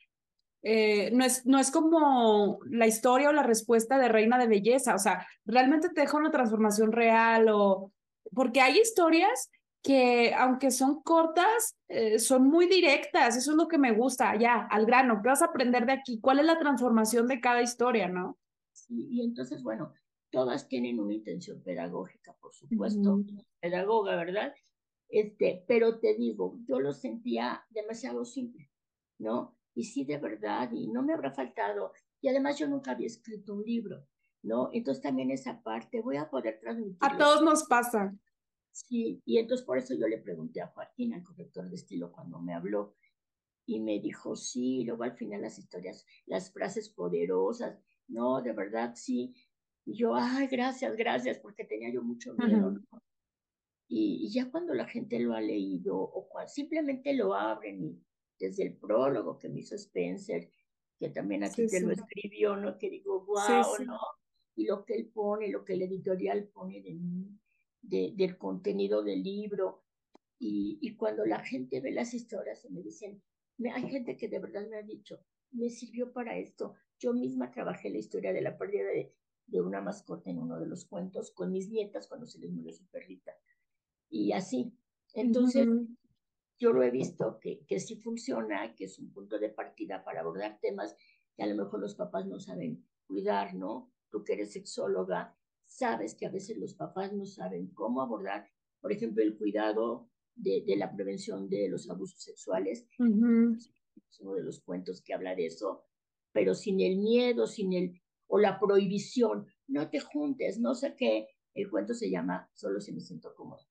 [0.63, 4.95] eh, no, es, no es como la historia o la respuesta de Reina de Belleza,
[4.95, 7.93] o sea, realmente te deja una transformación real o
[8.35, 9.51] porque hay historias
[9.83, 14.67] que aunque son cortas, eh, son muy directas, eso es lo que me gusta, ya,
[14.71, 16.21] al grano, ¿qué vas a aprender de aquí?
[16.21, 18.39] ¿Cuál es la transformación de cada historia, no?
[18.89, 19.95] Y, entonces, bueno,
[20.31, 23.21] todas tienen una intención pedagógica, por supuesto,
[23.61, 24.55] pedagoga, ¿verdad?
[25.09, 28.71] Este, pero te digo, yo lo sentía demasiado simple,
[29.19, 29.57] ¿no?
[29.75, 33.55] Y sí, de verdad, y no me habrá faltado, y además yo nunca había escrito
[33.55, 34.07] un libro,
[34.43, 34.71] ¿no?
[34.73, 36.99] Entonces también esa parte voy a poder transmitir.
[37.01, 38.15] A todos nos pasa.
[38.73, 42.41] Sí, y entonces por eso yo le pregunté a Joaquín, al corrector de estilo, cuando
[42.41, 42.95] me habló,
[43.67, 47.79] y me dijo, sí, luego al final las historias, las frases poderosas,
[48.09, 49.35] no, de verdad sí.
[49.85, 52.81] Y yo, ay, gracias, gracias, porque tenía yo mucho miedo.
[53.89, 58.05] y, ya cuando la gente lo ha leído o simplemente lo abren y
[58.41, 60.51] desde el prólogo que me hizo Spencer,
[60.99, 62.79] que también aquí te lo escribió, ¿no?
[62.79, 63.99] Que digo, wow, ¿no?
[64.57, 67.39] Y lo que él pone, lo que el editorial pone de mí,
[67.81, 69.85] de, del contenido del libro.
[70.39, 73.23] Y, y cuando la gente ve las historias y me dicen,
[73.75, 75.21] hay gente que de verdad me ha dicho,
[75.53, 79.15] me sirvió para esto, yo misma trabajé la historia de la pérdida de,
[79.47, 82.73] de una mascota en uno de los cuentos con mis nietas cuando se les murió
[82.73, 83.33] su perrita.
[84.09, 84.73] Y así.
[85.15, 85.67] Entonces,
[86.61, 90.21] yo lo he visto que, que sí funciona, que es un punto de partida para
[90.21, 90.95] abordar temas
[91.35, 93.93] que a lo mejor los papás no saben cuidar, ¿no?
[94.11, 98.49] Tú que eres sexóloga, sabes que a veces los papás no saben cómo abordar,
[98.81, 102.87] por ejemplo, el cuidado de, de la prevención de los abusos sexuales.
[104.09, 105.85] Es uno de los cuentos que habla de eso
[106.33, 111.29] pero sin el miedo, sin el, o la prohibición, no te juntes, no sé qué,
[111.55, 113.67] el cuento se llama Solo si me siento cómodo.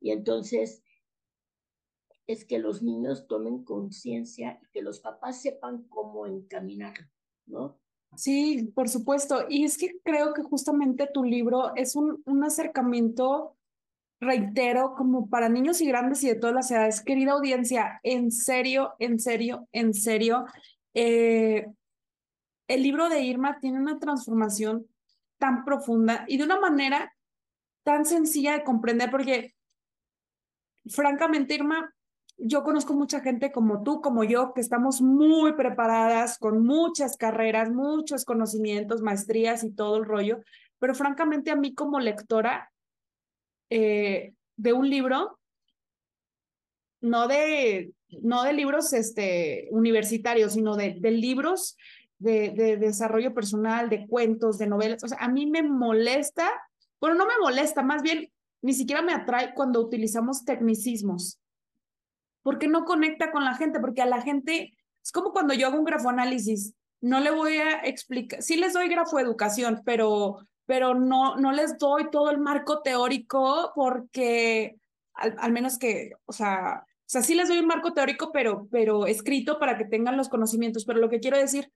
[0.00, 0.82] Y entonces
[2.32, 6.94] es que los niños tomen conciencia y que los papás sepan cómo encaminar,
[7.46, 7.78] ¿no?
[8.16, 9.46] Sí, por supuesto.
[9.48, 13.56] Y es que creo que justamente tu libro es un, acercamiento,
[14.20, 17.02] reitero, como para niños y grandes y de todas las edades.
[17.02, 20.44] Querida audiencia, en serio, en serio, en serio,
[20.94, 21.66] eh,
[22.68, 24.86] el libro de Irma tiene una transformación
[25.38, 27.14] tan profunda y de una manera
[27.82, 29.54] tan sencilla de comprender, porque
[30.86, 31.92] francamente, Irma,
[32.44, 37.70] yo conozco mucha gente como tú, como yo, que estamos muy preparadas, con muchas carreras,
[37.70, 40.40] muchos conocimientos, maestrías y todo el rollo,
[40.78, 42.70] pero francamente a mí como lectora
[43.70, 45.38] eh, de un libro,
[47.00, 51.76] no de, no de libros este, universitarios, sino de, de libros
[52.22, 55.02] de, desarrollo personal, de cuentos, de novelas.
[55.18, 56.50] A mí me molesta,
[57.00, 58.30] bueno, no me molesta, más bien
[58.62, 61.40] ni siquiera me atrae cuando utilizamos tecnicismos,
[62.42, 65.78] porque no conecta con la gente, porque a la gente es como cuando yo hago
[65.78, 71.52] un grafoanálisis, no le voy a explicar, sí les doy grafoeducación, pero, pero no, no
[71.52, 74.76] les doy todo el marco teórico porque
[75.14, 78.68] al, al menos que, o sea, o sea, sí les doy un marco teórico, pero,
[78.70, 81.70] pero escrito para que tengan los conocimientos, pero lo que quiero decir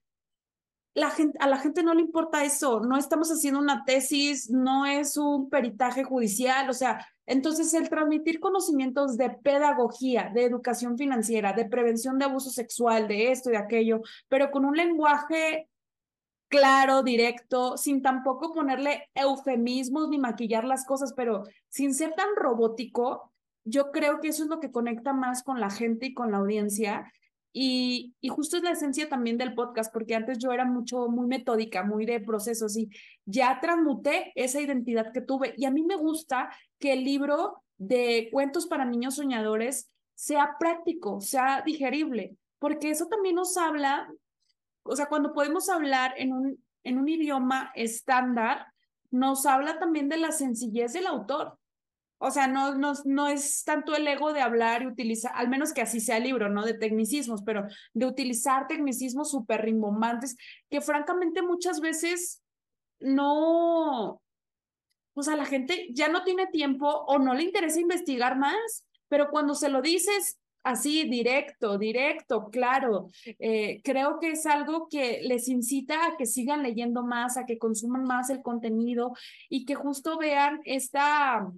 [0.97, 4.87] la gente, a la gente no le importa eso, no estamos haciendo una tesis, no
[4.87, 11.53] es un peritaje judicial, o sea, entonces el transmitir conocimientos de pedagogía, de educación financiera,
[11.53, 15.68] de prevención de abuso sexual, de esto y de aquello, pero con un lenguaje
[16.49, 23.33] claro, directo, sin tampoco ponerle eufemismos ni maquillar las cosas, pero sin ser tan robótico,
[23.64, 26.39] yo creo que eso es lo que conecta más con la gente y con la
[26.39, 27.12] audiencia
[27.59, 31.27] y, y, justo es la esencia también del podcast, porque antes yo era mucho, muy
[31.27, 32.91] metódica, muy de procesos y
[33.25, 35.55] ya transmuté esa identidad que tuve.
[35.57, 41.23] Y a mí me gusta que el libro de cuentos para niños soñadores sea práctico,
[41.23, 44.13] sea digerible, porque eso también nos habla,
[44.83, 48.67] o sea, cuando podemos hablar en un, en un idioma estándar,
[49.11, 51.59] nos habla también de la sencillez del autor.
[52.19, 55.73] O sea, no, no, no es tanto el ego de hablar y utilizar, al menos
[55.73, 56.64] que así sea el libro, ¿no?
[56.64, 60.37] De tecnicismos, pero de utilizar tecnicismos súper rimbombantes
[60.71, 62.43] que francamente muchas veces
[62.99, 64.23] no,
[65.14, 69.31] o sea, la gente ya no tiene tiempo o no le interesa investigar más, pero
[69.31, 75.49] cuando se lo dices así, directo, directo, claro, eh, creo que es algo que les
[75.49, 79.12] incita a que sigan leyendo más, a que consuman más el contenido
[79.49, 81.49] y que justo vean esta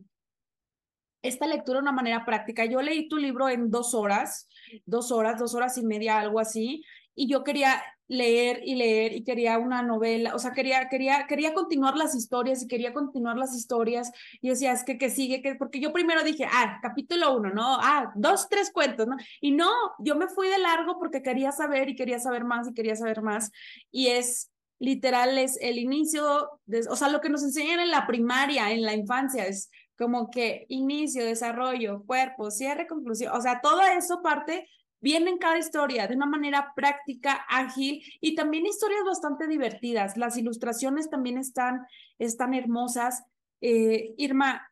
[1.23, 2.65] esta lectura de una manera práctica.
[2.65, 4.49] Yo leí tu libro en dos horas,
[4.87, 9.23] dos horas, dos horas y media, algo así, y yo quería leer y leer y
[9.23, 13.55] quería una novela, o sea, quería, quería, quería continuar las historias y quería continuar las
[13.55, 14.11] historias
[14.41, 17.77] y decía, es que, que sigue, que, porque yo primero dije, ah, capítulo uno, ¿no?
[17.81, 19.17] Ah, dos, tres cuentos, ¿no?
[19.41, 22.75] Y no, yo me fui de largo porque quería saber y quería saber más y
[22.75, 23.51] quería saber más
[23.91, 28.07] y es literal, es el inicio, de, o sea, lo que nos enseñan en la
[28.07, 33.83] primaria, en la infancia, es como que inicio, desarrollo, cuerpo, cierre, conclusión, o sea, todo
[33.83, 34.69] eso parte
[35.01, 40.17] viene en cada historia de una manera práctica, ágil y también historias bastante divertidas.
[40.17, 41.87] Las ilustraciones también están,
[42.19, 43.25] están hermosas.
[43.61, 44.71] Eh, Irma,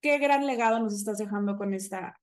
[0.00, 2.18] qué gran legado nos estás dejando con esta,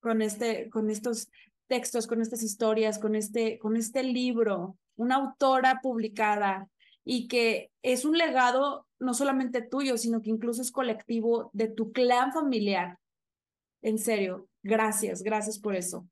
[0.00, 1.28] con este, con estos
[1.66, 6.68] textos, con estas historias, con este, con este libro, una autora publicada
[7.08, 11.92] y que es un legado no solamente tuyo, sino que incluso es colectivo de tu
[11.92, 12.98] clan familiar.
[13.80, 16.08] En serio, gracias, gracias por eso.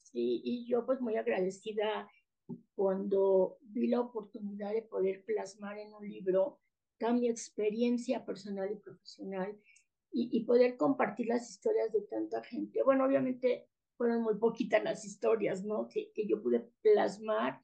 [0.00, 2.08] Sí, y yo pues muy agradecida
[2.74, 6.58] cuando vi la oportunidad de poder plasmar en un libro
[6.98, 9.54] toda mi experiencia personal y profesional
[10.10, 12.82] y, y poder compartir las historias de tanta gente.
[12.82, 15.86] Bueno, obviamente fueron muy poquitas las historias, ¿no?
[15.88, 17.60] Que, que yo pude plasmar,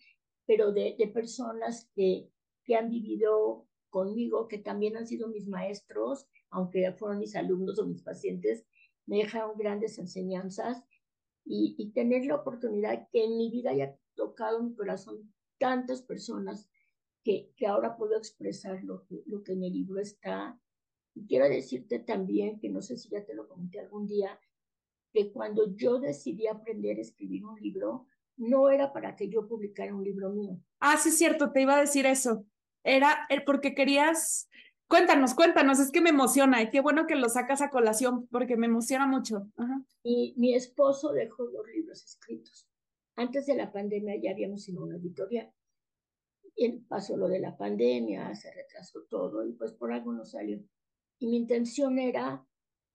[0.47, 2.31] pero de, personas que,
[2.65, 7.87] que han vivido conmigo, que también han sido mis maestros, aunque fueron mis alumnos o
[7.87, 8.65] mis pacientes,
[9.07, 10.85] me dejaron grandes enseñanzas
[11.45, 16.69] y, y tener la oportunidad que en mi vida haya tocado mi corazón tantas personas
[17.23, 20.61] que, que ahora puedo expresar lo que, lo que en el libro está.
[21.15, 24.39] Y quiero decirte también, que no sé si ya te lo comenté algún día,
[25.13, 28.07] que cuando yo decidí aprender a escribir un libro,
[28.37, 30.59] no era para que yo publicara un libro mío.
[30.81, 32.47] Ah, sí, es cierto, te iba a decir eso
[32.87, 34.49] era porque querías,
[34.89, 38.57] cuéntanos, cuéntanos, es que me emociona y qué bueno que lo sacas a colación porque
[38.57, 39.51] me emociona mucho.
[40.03, 42.69] Y mi esposo dejó los libros escritos.
[43.17, 45.53] Antes de la pandemia ya habíamos ido a una editorial.
[46.55, 50.63] Y pasó lo de la pandemia, se retrasó todo y pues por algo no salió.
[51.19, 52.47] Y mi intención era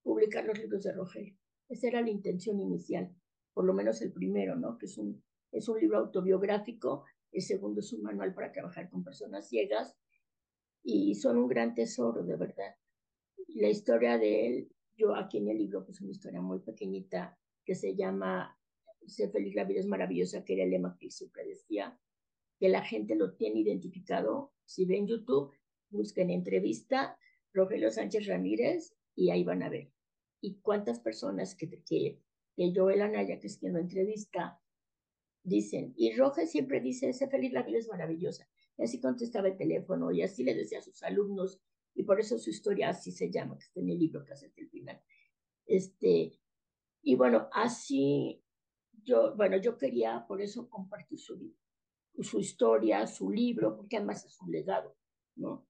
[0.03, 1.35] publicar los libros de Rogelio.
[1.67, 3.13] Esa era la intención inicial,
[3.53, 4.77] por lo menos el primero, ¿no?
[4.77, 9.03] Que es un, es un libro autobiográfico el segundo es un manual para trabajar con
[9.03, 9.95] personas ciegas
[10.83, 12.75] y son un gran tesoro, de verdad.
[13.47, 17.75] La historia de él, yo aquí en el libro, pues una historia muy pequeñita que
[17.75, 18.57] se llama
[19.07, 21.99] Sé feliz, la vida es maravillosa, que era el lema que siempre decía,
[22.59, 24.53] que la gente lo tiene identificado.
[24.65, 25.51] Si ven YouTube,
[25.89, 27.17] busquen entrevista
[27.53, 29.91] Rogelio Sánchez Ramírez y ahí van a ver.
[30.39, 32.19] Y cuántas personas que, que,
[32.55, 34.60] que Joel Anaya, que es quien lo entrevista,
[35.43, 38.47] dicen, y Roja siempre dice, ese feliz, la vida es maravillosa.
[38.77, 41.61] Y así contestaba el teléfono y así le decía a sus alumnos,
[41.93, 44.51] y por eso su historia así se llama, que está en el libro que hace
[44.55, 45.01] el final.
[45.65, 46.39] Este,
[47.01, 48.43] y bueno, así
[49.03, 51.53] yo, bueno, yo quería por eso compartir su,
[52.19, 54.95] su historia, su libro, porque además es un legado,
[55.35, 55.67] ¿no?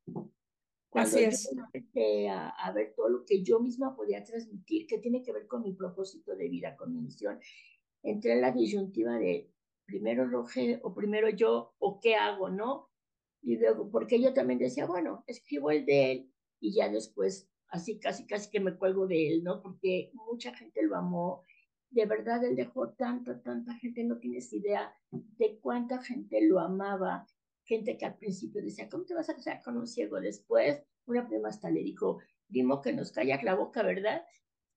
[0.90, 5.24] Cuando yo empecé a, a, ver todo lo que yo misma podía transmitir, que tiene
[5.24, 7.40] que ver con mi propósito de vida, con mi misión,
[8.04, 9.50] entré en la disyuntiva de
[9.92, 12.90] primero Roger o primero yo o qué hago, ¿no?
[13.42, 16.32] Y luego, porque yo también decía, bueno, escribo el de él
[16.62, 19.62] y ya después, así casi, casi que me cuelgo de él, ¿no?
[19.62, 21.44] Porque mucha gente lo amó.
[21.90, 27.28] De verdad, él dejó tanta, tanta gente, no tienes idea de cuánta gente lo amaba.
[27.66, 30.22] Gente que al principio decía, ¿cómo te vas a casar con un ciego?
[30.22, 34.24] Después, una prima hasta le dijo, dimos que nos callas la boca, ¿verdad?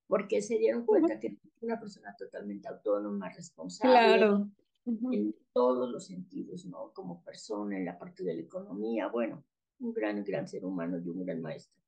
[0.09, 4.17] Porque se dieron cuenta que una persona totalmente autónoma, responsable.
[4.17, 4.51] Claro
[4.87, 6.93] en todos los sentidos, ¿no?
[6.93, 9.45] Como persona, en la parte de la economía, bueno,
[9.81, 11.83] un gran, gran ser humano y un gran maestro.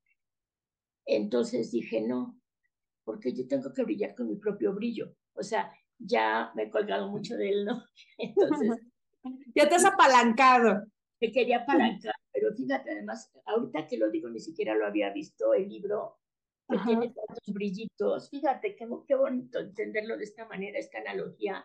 [1.04, 2.40] Entonces dije, no,
[3.04, 5.14] porque yo tengo que brillar con mi propio brillo.
[5.34, 7.82] O sea, ya me he colgado mucho de él, ¿no?
[8.18, 8.70] Entonces...
[9.54, 10.86] ya te has apalancado.
[11.20, 15.54] Me quería apalancar, pero fíjate, además, ahorita que lo digo, ni siquiera lo había visto,
[15.54, 16.18] el libro
[16.68, 18.28] que tiene tantos brillitos.
[18.28, 21.64] Fíjate, qué, qué bonito entenderlo de esta manera, esta analogía,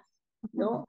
[0.53, 0.87] ¿no?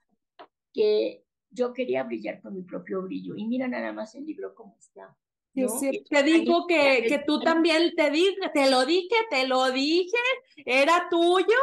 [0.73, 3.35] Que yo quería brillar con mi propio brillo.
[3.37, 5.17] Y mira nada más el libro cómo está.
[5.55, 10.17] te digo que, que tú también te dije, te lo dije, te lo dije,
[10.65, 11.57] era tuyo.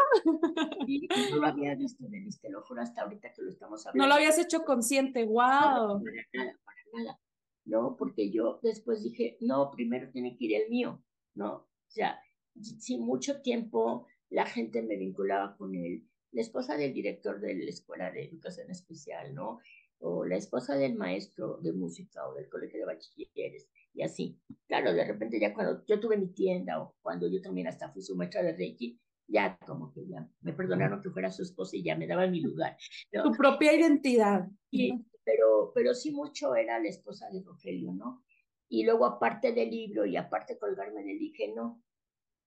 [1.32, 2.06] no lo había visto,
[2.42, 4.04] te lo juro hasta ahorita que lo estamos hablando.
[4.04, 5.40] No lo habías hecho consciente, wow.
[5.40, 7.20] No, para nada, para nada.
[7.66, 11.04] No, porque yo después dije, no, primero tiene que ir el mío,
[11.36, 11.54] ¿no?
[11.54, 12.20] O sea,
[12.62, 17.70] si mucho tiempo la gente me vinculaba con él, la esposa del director de la
[17.70, 19.60] escuela de educación especial, ¿no?
[20.00, 24.40] O la esposa del maestro de música o del colegio de bachilleres, y así.
[24.68, 28.02] Claro, de repente ya cuando yo tuve mi tienda o cuando yo también hasta fui
[28.02, 31.84] su maestra de Reiki, ya como que ya me perdonaron que fuera su esposa y
[31.84, 32.78] ya me daba mi lugar.
[33.12, 34.48] Tu propia identidad.
[34.72, 38.24] Sí, pero, pero sí mucho era la esposa de Rogelio, ¿no?
[38.70, 41.84] Y luego aparte del libro y aparte colgarme le dije, no.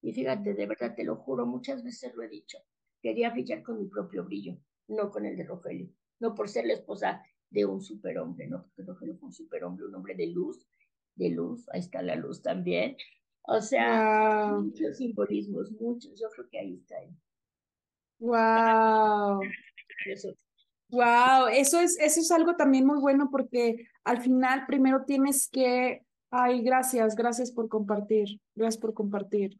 [0.01, 2.59] Y fíjate, de verdad te lo juro, muchas veces lo he dicho
[3.03, 4.57] quería brillar con mi propio brillo,
[4.89, 5.91] no con el de Rogelio,
[6.21, 9.95] no por ser la esposa de un superhombre, no porque Rogelio fue un superhombre, un
[9.95, 10.67] hombre de luz,
[11.15, 12.97] de luz, ahí está la luz también.
[13.43, 16.97] O sea, muchos simbolismos, muchos, yo creo que ahí está.
[18.21, 19.41] Wow.
[20.07, 20.33] Eso.
[20.91, 26.05] Wow, eso es, eso es algo también muy bueno porque al final primero tienes que,
[26.31, 29.57] ay, gracias, gracias por compartir, gracias por compartir.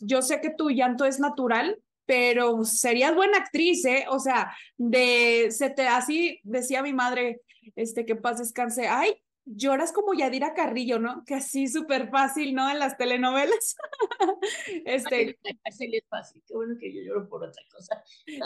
[0.00, 1.80] yo sé que tu llanto es natural,
[2.10, 4.04] pero serías buena actriz, ¿eh?
[4.08, 7.40] O sea, de, se te, así decía mi madre,
[7.76, 11.24] este, que paz descanse, ay, lloras como Yadira Carrillo, ¿no?
[11.24, 12.70] Que así súper fácil, ¿no?
[12.70, 13.76] En las telenovelas.
[14.84, 15.38] este.
[15.64, 18.02] Así es fácil, qué bueno que yo lloro por otra cosa.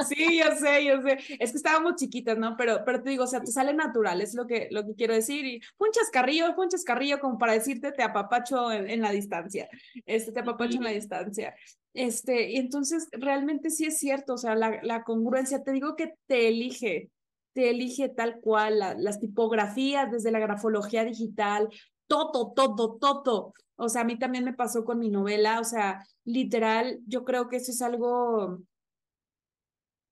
[0.08, 1.18] sí, yo sé, yo sé.
[1.38, 2.56] Es que estábamos chiquitas, ¿no?
[2.56, 5.14] Pero, pero te digo, o sea, te sale natural, es lo que, lo que quiero
[5.14, 5.44] decir.
[5.44, 9.10] Y fue un chascarrillo, fue un chascarrillo como para decirte, te apapacho en, en la
[9.10, 9.68] distancia.
[10.06, 11.54] Este, te apapacho en la distancia.
[11.94, 16.14] Este, y entonces realmente sí es cierto, o sea, la, la congruencia, te digo que
[16.26, 17.10] te elige,
[17.54, 21.70] te elige tal cual, las tipografías, desde la grafología digital,
[22.06, 23.54] todo, todo, todo.
[23.76, 27.48] O sea, a mí también me pasó con mi novela, o sea, literal, yo creo
[27.48, 28.60] que eso es algo,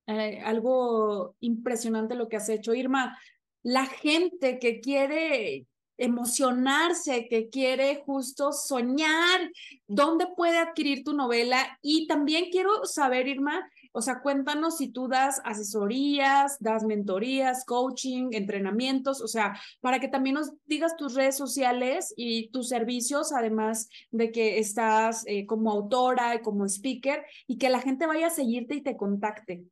[0.07, 3.19] eh, algo impresionante lo que has hecho, Irma.
[3.63, 5.67] La gente que quiere
[5.99, 9.53] emocionarse, que quiere justo soñar,
[9.87, 11.79] ¿dónde puede adquirir tu novela?
[11.83, 18.31] Y también quiero saber, Irma, o sea, cuéntanos si tú das asesorías, das mentorías, coaching,
[18.33, 23.89] entrenamientos, o sea, para que también nos digas tus redes sociales y tus servicios, además
[24.11, 28.31] de que estás eh, como autora y como speaker, y que la gente vaya a
[28.31, 29.65] seguirte y te contacte.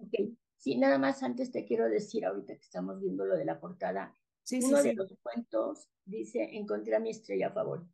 [0.00, 3.58] Ok, sí, nada más antes te quiero decir, ahorita que estamos viendo lo de la
[3.58, 4.14] portada,
[4.52, 7.90] uno de los cuentos dice, encontré a mi estrella favorita.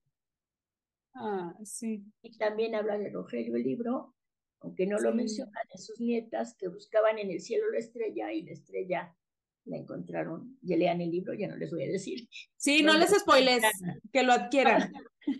[1.15, 2.05] Ah, sí.
[2.23, 4.16] Y también habla de Rogelio el libro,
[4.67, 8.43] aunque no lo mencionan, de sus nietas que buscaban en el cielo la estrella y
[8.43, 9.17] la estrella
[9.64, 10.59] la encontraron.
[10.62, 12.29] Ya lean el libro, ya no les voy a decir.
[12.57, 13.62] Sí, no, les spoiles,
[14.12, 14.93] que lo adquieran.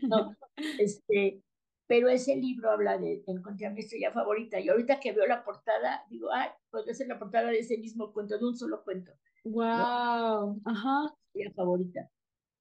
[0.03, 0.37] no,
[0.79, 1.43] este,
[1.89, 4.61] pero ese libro habla de encontrar mi estrella favorita.
[4.61, 8.13] Y ahorita que veo la portada, digo, ay, puede ser la portada de ese mismo
[8.13, 9.13] cuento, de un solo cuento.
[9.45, 11.15] Wow, ajá.
[11.35, 12.09] Mi favorita.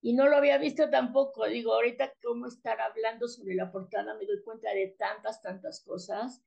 [0.02, 1.48] Y no lo había visto tampoco.
[1.48, 6.44] Digo, ahorita cómo estar hablando sobre la portada, me doy cuenta de tantas, tantas cosas.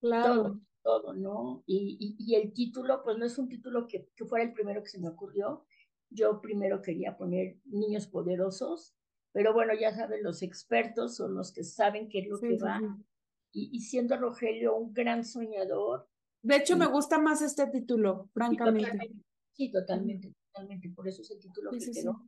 [0.00, 0.42] Claro.
[0.42, 1.62] Todo, todo ¿no?
[1.66, 4.88] Y, y, el título, pues no es un título que, que fuera el primero que
[4.88, 5.64] se me ocurrió.
[6.10, 8.94] Yo primero quería poner Niños Poderosos,
[9.32, 12.80] pero bueno, ya saben, los expertos son los que saben qué es lo que va.
[13.52, 16.08] Y, y, siendo Rogelio un gran soñador.
[16.42, 19.12] De hecho, me gusta más este título, francamente.
[19.52, 22.24] Sí, totalmente, totalmente, Por eso es el título que quedó.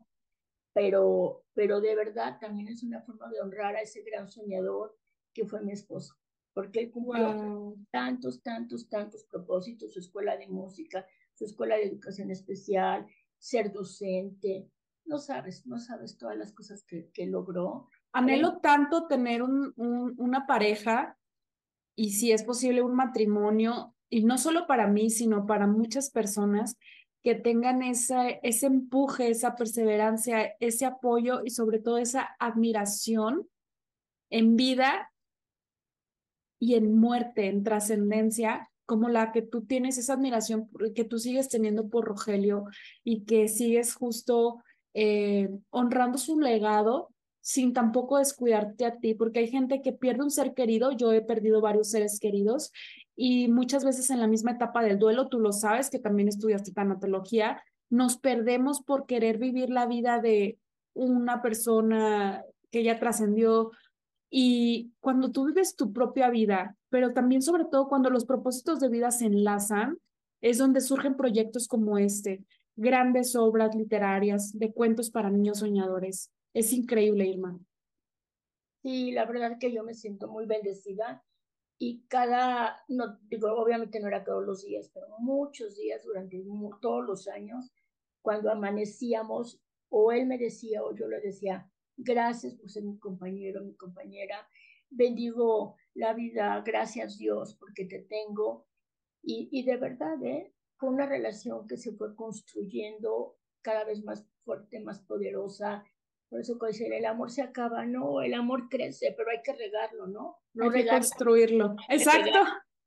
[0.75, 4.97] pero, pero de verdad también es una forma de honrar a ese gran soñador
[5.33, 6.15] que fue mi esposo,
[6.55, 12.31] porque él cumplió tantos, tantos, tantos propósitos, su escuela de música, su escuela de educación
[12.31, 13.07] especial,
[13.39, 14.69] ser docente,
[15.05, 17.89] no sabes, no sabes todas las cosas que, que logró.
[18.13, 21.19] Anhelo tanto tener un, un, una pareja
[21.97, 26.77] y si es posible un matrimonio, y no solo para mí, sino para muchas personas
[27.23, 33.49] que tengan esa, ese empuje, esa perseverancia, ese apoyo y sobre todo esa admiración
[34.29, 35.12] en vida
[36.63, 41.49] y en muerte, en trascendencia, como la que tú tienes, esa admiración que tú sigues
[41.49, 42.67] teniendo por Rogelio
[43.03, 44.63] y que sigues justo
[44.95, 47.09] eh, honrando su legado
[47.41, 51.21] sin tampoco descuidarte a ti, porque hay gente que pierde un ser querido, yo he
[51.21, 52.71] perdido varios seres queridos
[53.17, 56.71] y muchas veces en la misma etapa del duelo, tú lo sabes que también estudiaste
[56.71, 57.61] tanatología,
[57.91, 60.61] nos perdemos por querer vivir la vida de
[60.95, 63.73] una persona que ya trascendió
[64.35, 68.89] y cuando tú vives tu propia vida, pero también sobre todo cuando los propósitos de
[68.89, 69.99] vida se enlazan,
[70.41, 72.43] es donde surgen proyectos como este,
[72.75, 76.33] grandes obras literarias de cuentos para niños soñadores.
[76.55, 77.61] Es increíble, Irma.
[78.83, 81.23] Sí, la verdad que yo me siento muy bendecida
[81.79, 86.43] y cada, no digo, obviamente no era todos los días, pero muchos días durante
[86.81, 87.71] todos los años,
[88.23, 89.61] cuando amanecíamos,
[89.91, 94.49] o él me decía o yo le decía, gracias por ser mi compañero, mi compañera,
[94.91, 98.67] bendigo la vida, gracias Dios porque te tengo.
[99.23, 100.53] Y, y de verdad, ¿eh?
[100.77, 105.85] fue una relación que se fue construyendo cada vez más fuerte, más poderosa,
[106.33, 110.07] por eso dice, el amor se acaba, no, el amor crece, pero hay que regarlo,
[110.07, 110.39] ¿no?
[110.55, 111.77] No hay construirlo.
[111.91, 112.39] Exacto.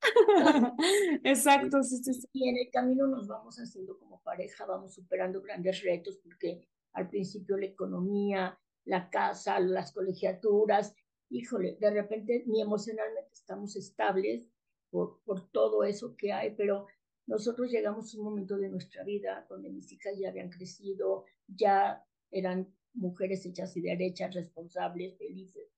[1.23, 5.83] Exacto, sí, sí, Y en el camino nos vamos haciendo como pareja, vamos superando grandes
[5.83, 10.95] retos, porque al principio la economía, la casa, las colegiaturas,
[11.29, 14.49] híjole, de repente ni emocionalmente estamos estables
[14.89, 16.87] por, por todo eso que hay, pero
[17.27, 22.05] nosotros llegamos a un momento de nuestra vida donde mis hijas ya habían crecido, ya
[22.31, 25.69] eran mujeres hechas y derechas, responsables, felices.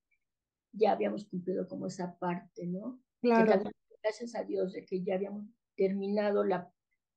[0.72, 3.00] Ya habíamos cumplido como esa parte, ¿no?
[3.20, 3.62] Claro.
[4.02, 5.46] gracias a Dios de que ya habíamos
[5.76, 6.72] terminado la,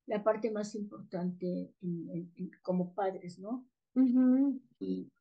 [0.06, 1.72] la parte más importante
[2.62, 3.68] como padres, ¿no?
[4.80, 5.12] y,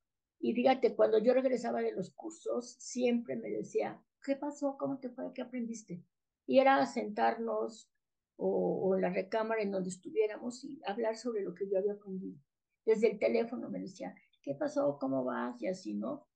[0.42, 4.76] y fíjate, cuando yo regresaba de los cursos, siempre me decía, ¿qué pasó?
[4.78, 5.32] ¿Cómo te fue?
[5.34, 6.04] ¿Qué aprendiste?
[6.48, 7.88] Y era sentarnos
[8.38, 12.40] o, en la recámara en donde estuviéramos y hablar sobre lo que yo había aprendido.
[12.84, 14.98] Desde el teléfono me decía, ¿qué pasó?
[15.00, 15.62] ¿Cómo vas?
[15.62, 16.28] Y así, ¿no?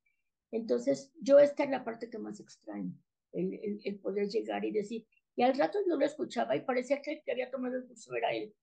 [0.52, 2.94] Entonces, yo esta es la parte que más extraño,
[3.32, 7.14] el, el, poder llegar y decir, y al rato yo lo escuchaba y parecía que
[7.14, 8.54] el que había tomado el curso era él.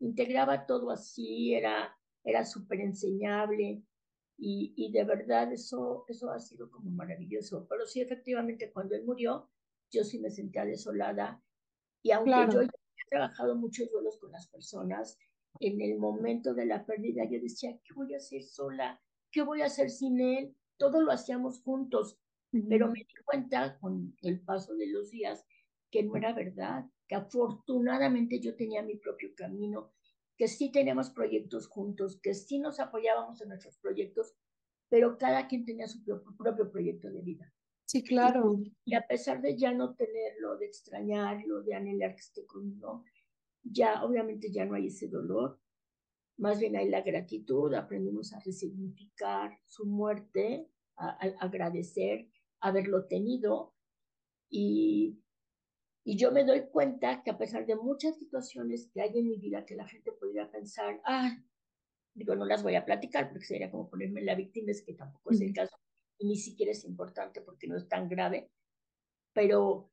[0.00, 3.84] Integraba todo así, era, era súper enseñable
[4.38, 7.66] y, y, de verdad eso, eso ha sido como maravilloso.
[7.68, 9.50] Pero sí, efectivamente, cuando él murió,
[9.90, 11.42] yo sí me sentía desolada
[12.02, 12.68] y aunque yo he
[13.10, 15.18] trabajado muchos duelos con las personas,
[15.60, 19.00] en el momento de la pérdida, yo decía, ¿qué voy a hacer sola?
[19.30, 20.54] ¿Qué voy a hacer sin él?
[20.76, 22.18] Todo lo hacíamos juntos,
[22.68, 25.44] pero me di cuenta con el paso de los días
[25.90, 29.92] que no era verdad, que afortunadamente yo tenía mi propio camino,
[30.38, 34.34] que sí tenemos proyectos juntos, que sí nos apoyábamos en nuestros proyectos,
[34.88, 37.52] pero cada quien tenía su propio, propio proyecto de vida.
[37.84, 38.54] Sí, claro.
[38.54, 43.04] Y, y, a pesar de ya no tenerlo, de extrañarlo, de anhelar que esté conmigo,
[43.62, 45.60] ya obviamente ya no hay ese dolor,
[46.38, 52.28] más bien hay la gratitud, aprendimos a resignificar su muerte, a, agradecer
[52.60, 53.74] haberlo tenido
[54.48, 55.18] y,
[56.08, 59.36] y yo me doy cuenta que a pesar de muchas situaciones que hay en mi
[59.36, 61.36] vida que la gente podría pensar, ah,
[62.14, 65.32] digo, no las voy a platicar porque sería como ponerme la víctima, es que tampoco
[65.32, 65.76] es el caso
[66.16, 68.50] y ni siquiera es importante porque no es tan grave,
[69.34, 69.92] pero,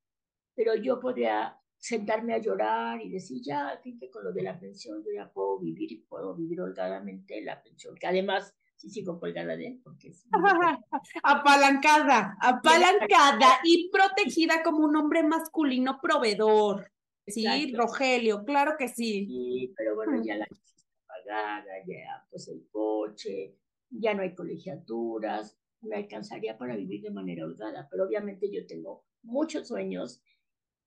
[0.56, 5.04] pero yo podría sentarme a llorar y decir, ya, que con lo de la pensión
[5.04, 9.56] yo ya puedo vivir y puedo vivir holgadamente la pensión, que además sí sigo colgada
[9.56, 10.26] de él porque es...
[11.24, 16.92] apalancada, apalancada y protegida como un hombre masculino proveedor.
[17.28, 19.26] Sí, Rogelio, claro que sí.
[19.26, 23.56] Sí, pero bueno, ya la casa está pagada, ya pues el coche,
[23.90, 29.06] ya no hay colegiaturas, me alcanzaría para vivir de manera holgada, pero obviamente yo tengo
[29.24, 30.22] muchos sueños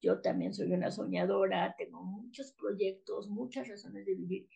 [0.01, 4.49] yo también soy una soñadora, tengo muchos proyectos, muchas razones de vivir.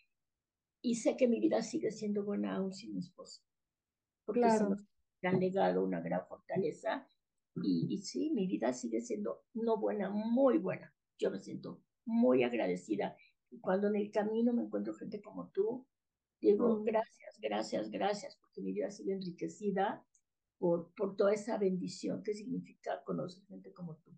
[0.83, 3.43] Y sé que mi vida sigue siendo buena aún sin mi esposo.
[4.24, 4.55] Porque claro.
[4.55, 4.89] es un
[5.22, 7.09] gran legado, una gran fortaleza.
[7.55, 10.93] Y, y sí, mi vida sigue siendo no buena, muy buena.
[11.18, 13.16] Yo me siento muy agradecida.
[13.51, 15.87] Y cuando en el camino me encuentro gente como tú,
[16.43, 16.85] Digo, mm.
[16.85, 20.05] gracias, gracias, gracias, porque mi vida ha sido enriquecida
[20.59, 24.11] por, por toda esa bendición que significa conocer gente como tú.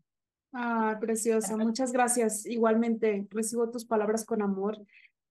[0.55, 1.57] Ah, preciosa.
[1.57, 2.47] Muchas gracias.
[2.47, 4.79] Igualmente, recibo tus palabras con amor.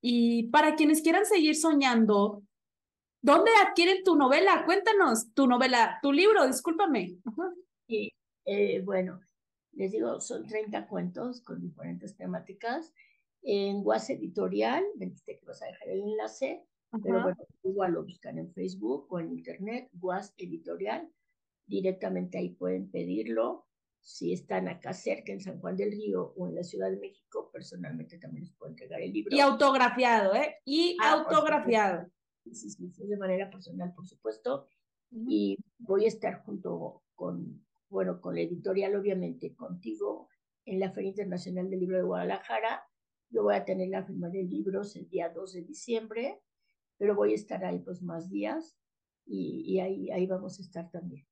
[0.05, 2.43] Y para quienes quieran seguir soñando,
[3.21, 4.65] ¿dónde adquieren tu novela?
[4.65, 7.19] Cuéntanos, tu novela, tu libro, discúlpame.
[7.87, 8.11] Y,
[8.43, 9.21] eh, bueno,
[9.71, 12.93] les digo, son 30 cuentos con diferentes temáticas.
[13.43, 16.65] En Guas Editorial, me dijiste que vas a dejar el enlace,
[17.01, 21.09] pero bueno, igual lo buscan en Facebook o en Internet, Guas Editorial,
[21.65, 23.67] directamente ahí pueden pedirlo
[24.03, 27.49] si están acá cerca en San Juan del Río o en la Ciudad de México,
[27.51, 29.33] personalmente también les puedo entregar el libro.
[29.33, 30.57] Y autografiado, ¿eh?
[30.65, 32.05] Y ah, autografiado.
[32.43, 34.67] Sí, sí, sí, de manera personal, por supuesto.
[35.09, 40.27] Y voy a estar junto con, bueno, con la editorial, obviamente, contigo
[40.65, 42.83] en la Feria Internacional del Libro de Guadalajara.
[43.29, 46.41] Yo voy a tener la firma de libros el día 2 de diciembre,
[46.97, 48.77] pero voy a estar ahí pues más días
[49.25, 51.25] y, y ahí, ahí vamos a estar también.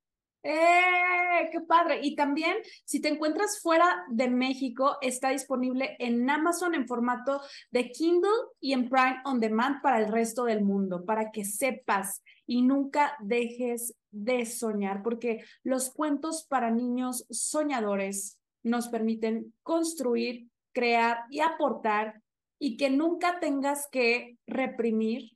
[0.43, 1.49] ¡Eh!
[1.51, 1.99] ¡Qué padre!
[2.01, 7.91] Y también, si te encuentras fuera de México, está disponible en Amazon en formato de
[7.91, 8.29] Kindle
[8.59, 13.15] y en Prime On Demand para el resto del mundo, para que sepas y nunca
[13.19, 22.21] dejes de soñar, porque los cuentos para niños soñadores nos permiten construir, crear y aportar
[22.59, 25.31] y que nunca tengas que reprimir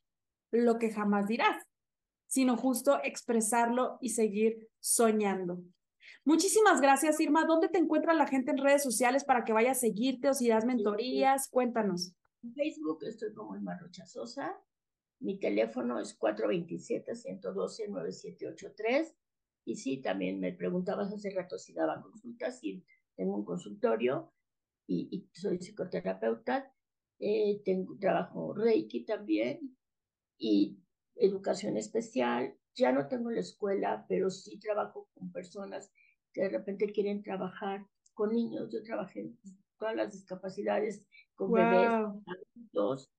[0.51, 1.57] lo que jamás dirás
[2.35, 5.63] sino justo expresarlo y seguir soñando.
[6.25, 7.45] Muchísimas gracias, Irma.
[7.45, 10.49] ¿Dónde te encuentra la gente en redes sociales para que vaya a seguirte o si
[10.49, 11.47] das mentorías?
[11.47, 12.13] Cuéntanos.
[12.43, 14.53] En Facebook estoy como Irma Rocha Sosa.
[15.21, 19.15] Mi teléfono es 427-112-9783.
[19.63, 22.59] Y sí, también me preguntabas hace rato si daba consultas.
[22.59, 22.83] Sí,
[23.15, 24.33] tengo un consultorio
[24.87, 26.69] y, soy psicoterapeuta.
[27.17, 29.77] Eh, tengo, trabajo Reiki también.
[30.37, 30.81] Y
[31.15, 32.55] educación especial.
[32.75, 35.91] Ya no tengo la escuela, pero sí trabajo con personas
[36.33, 38.71] que de repente quieren trabajar con niños.
[38.71, 39.39] Yo trabajé en
[39.77, 41.05] todas las discapacidades,
[41.35, 43.11] con bebés, adultos,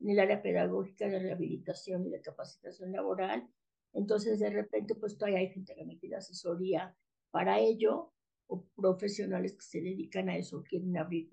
[0.00, 3.48] en el área pedagógica de rehabilitación y de capacitación laboral.
[3.92, 6.96] Entonces, de repente, pues todavía hay gente que me pide asesoría
[7.30, 8.12] para ello,
[8.46, 11.30] o profesionales que se dedican a eso, quieren abrir,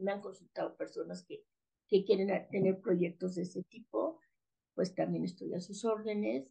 [0.00, 1.44] me han consultado personas que,
[1.88, 4.09] que quieren tener proyectos de ese tipo
[4.74, 6.50] pues también estoy a sus órdenes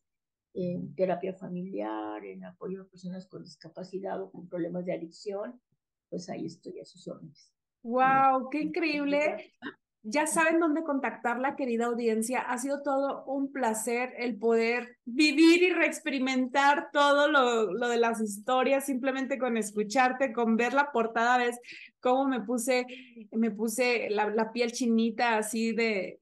[0.54, 5.62] en terapia familiar, en apoyo a personas con discapacidad o con problemas de adicción,
[6.10, 7.54] pues ahí estoy a sus órdenes.
[7.84, 8.50] ¡Wow!
[8.50, 9.54] ¡Qué increíble!
[10.02, 12.40] Ya saben dónde contactarla, querida audiencia.
[12.40, 18.22] Ha sido todo un placer el poder vivir y reexperimentar todo lo, lo de las
[18.22, 21.60] historias, simplemente con escucharte, con ver la portada, ves
[22.00, 22.86] cómo me puse,
[23.32, 26.22] me puse la, la piel chinita así de,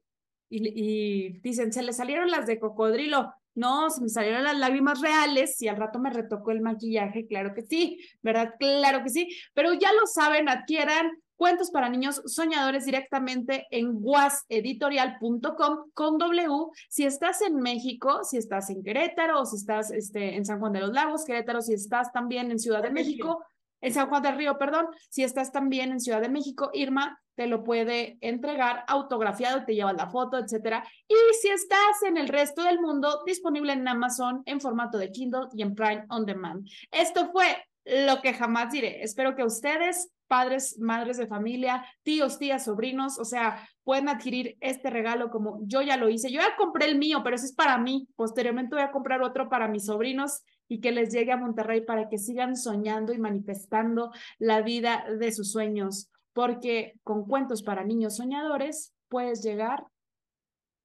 [0.50, 3.34] y, dicen, se le salieron las de cocodrilo.
[3.56, 7.54] No, se me salieron las lágrimas reales y al rato me retocó el maquillaje, claro
[7.56, 8.54] que sí, ¿verdad?
[8.60, 15.91] Claro que sí, pero ya lo saben, adquieran cuentos para niños soñadores directamente en guaseditorial.com
[15.93, 16.48] con W.
[16.89, 20.74] Si estás en México, si estás en Querétaro o si estás este, en San Juan
[20.74, 23.43] de los Lagos, Querétaro, si estás también en Ciudad de México,
[23.82, 27.46] en San Juan del Río, perdón, si estás también en Ciudad de México, Irma te
[27.46, 30.84] lo puede entregar autografiado, te lleva la foto, etcétera.
[31.08, 35.48] Y si estás en el resto del mundo, disponible en Amazon en formato de Kindle
[35.54, 36.68] y en Prime On Demand.
[36.90, 37.46] Esto fue
[37.86, 39.04] lo que jamás diré.
[39.04, 44.90] Espero que ustedes, padres, madres de familia, tíos, tías, sobrinos, o sea, pueden adquirir este
[44.90, 46.32] regalo como yo ya lo hice.
[46.32, 48.08] Yo ya compré el mío, pero ese es para mí.
[48.16, 52.09] Posteriormente voy a comprar otro para mis sobrinos y que les llegue a Monterrey para
[52.09, 58.18] que sigan soñando y manifestando la vida de sus sueños, porque con cuentos para niños
[58.18, 59.86] soñadores puedes llegar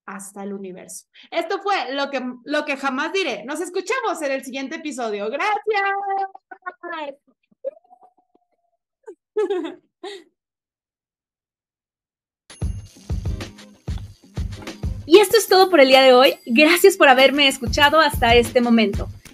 [0.07, 1.07] hasta el universo.
[1.31, 3.45] Esto fue lo que, lo que jamás diré.
[3.45, 5.29] Nos escuchamos en el siguiente episodio.
[5.31, 5.63] Gracias.
[15.05, 16.37] Y esto es todo por el día de hoy.
[16.47, 19.09] Gracias por haberme escuchado hasta este momento.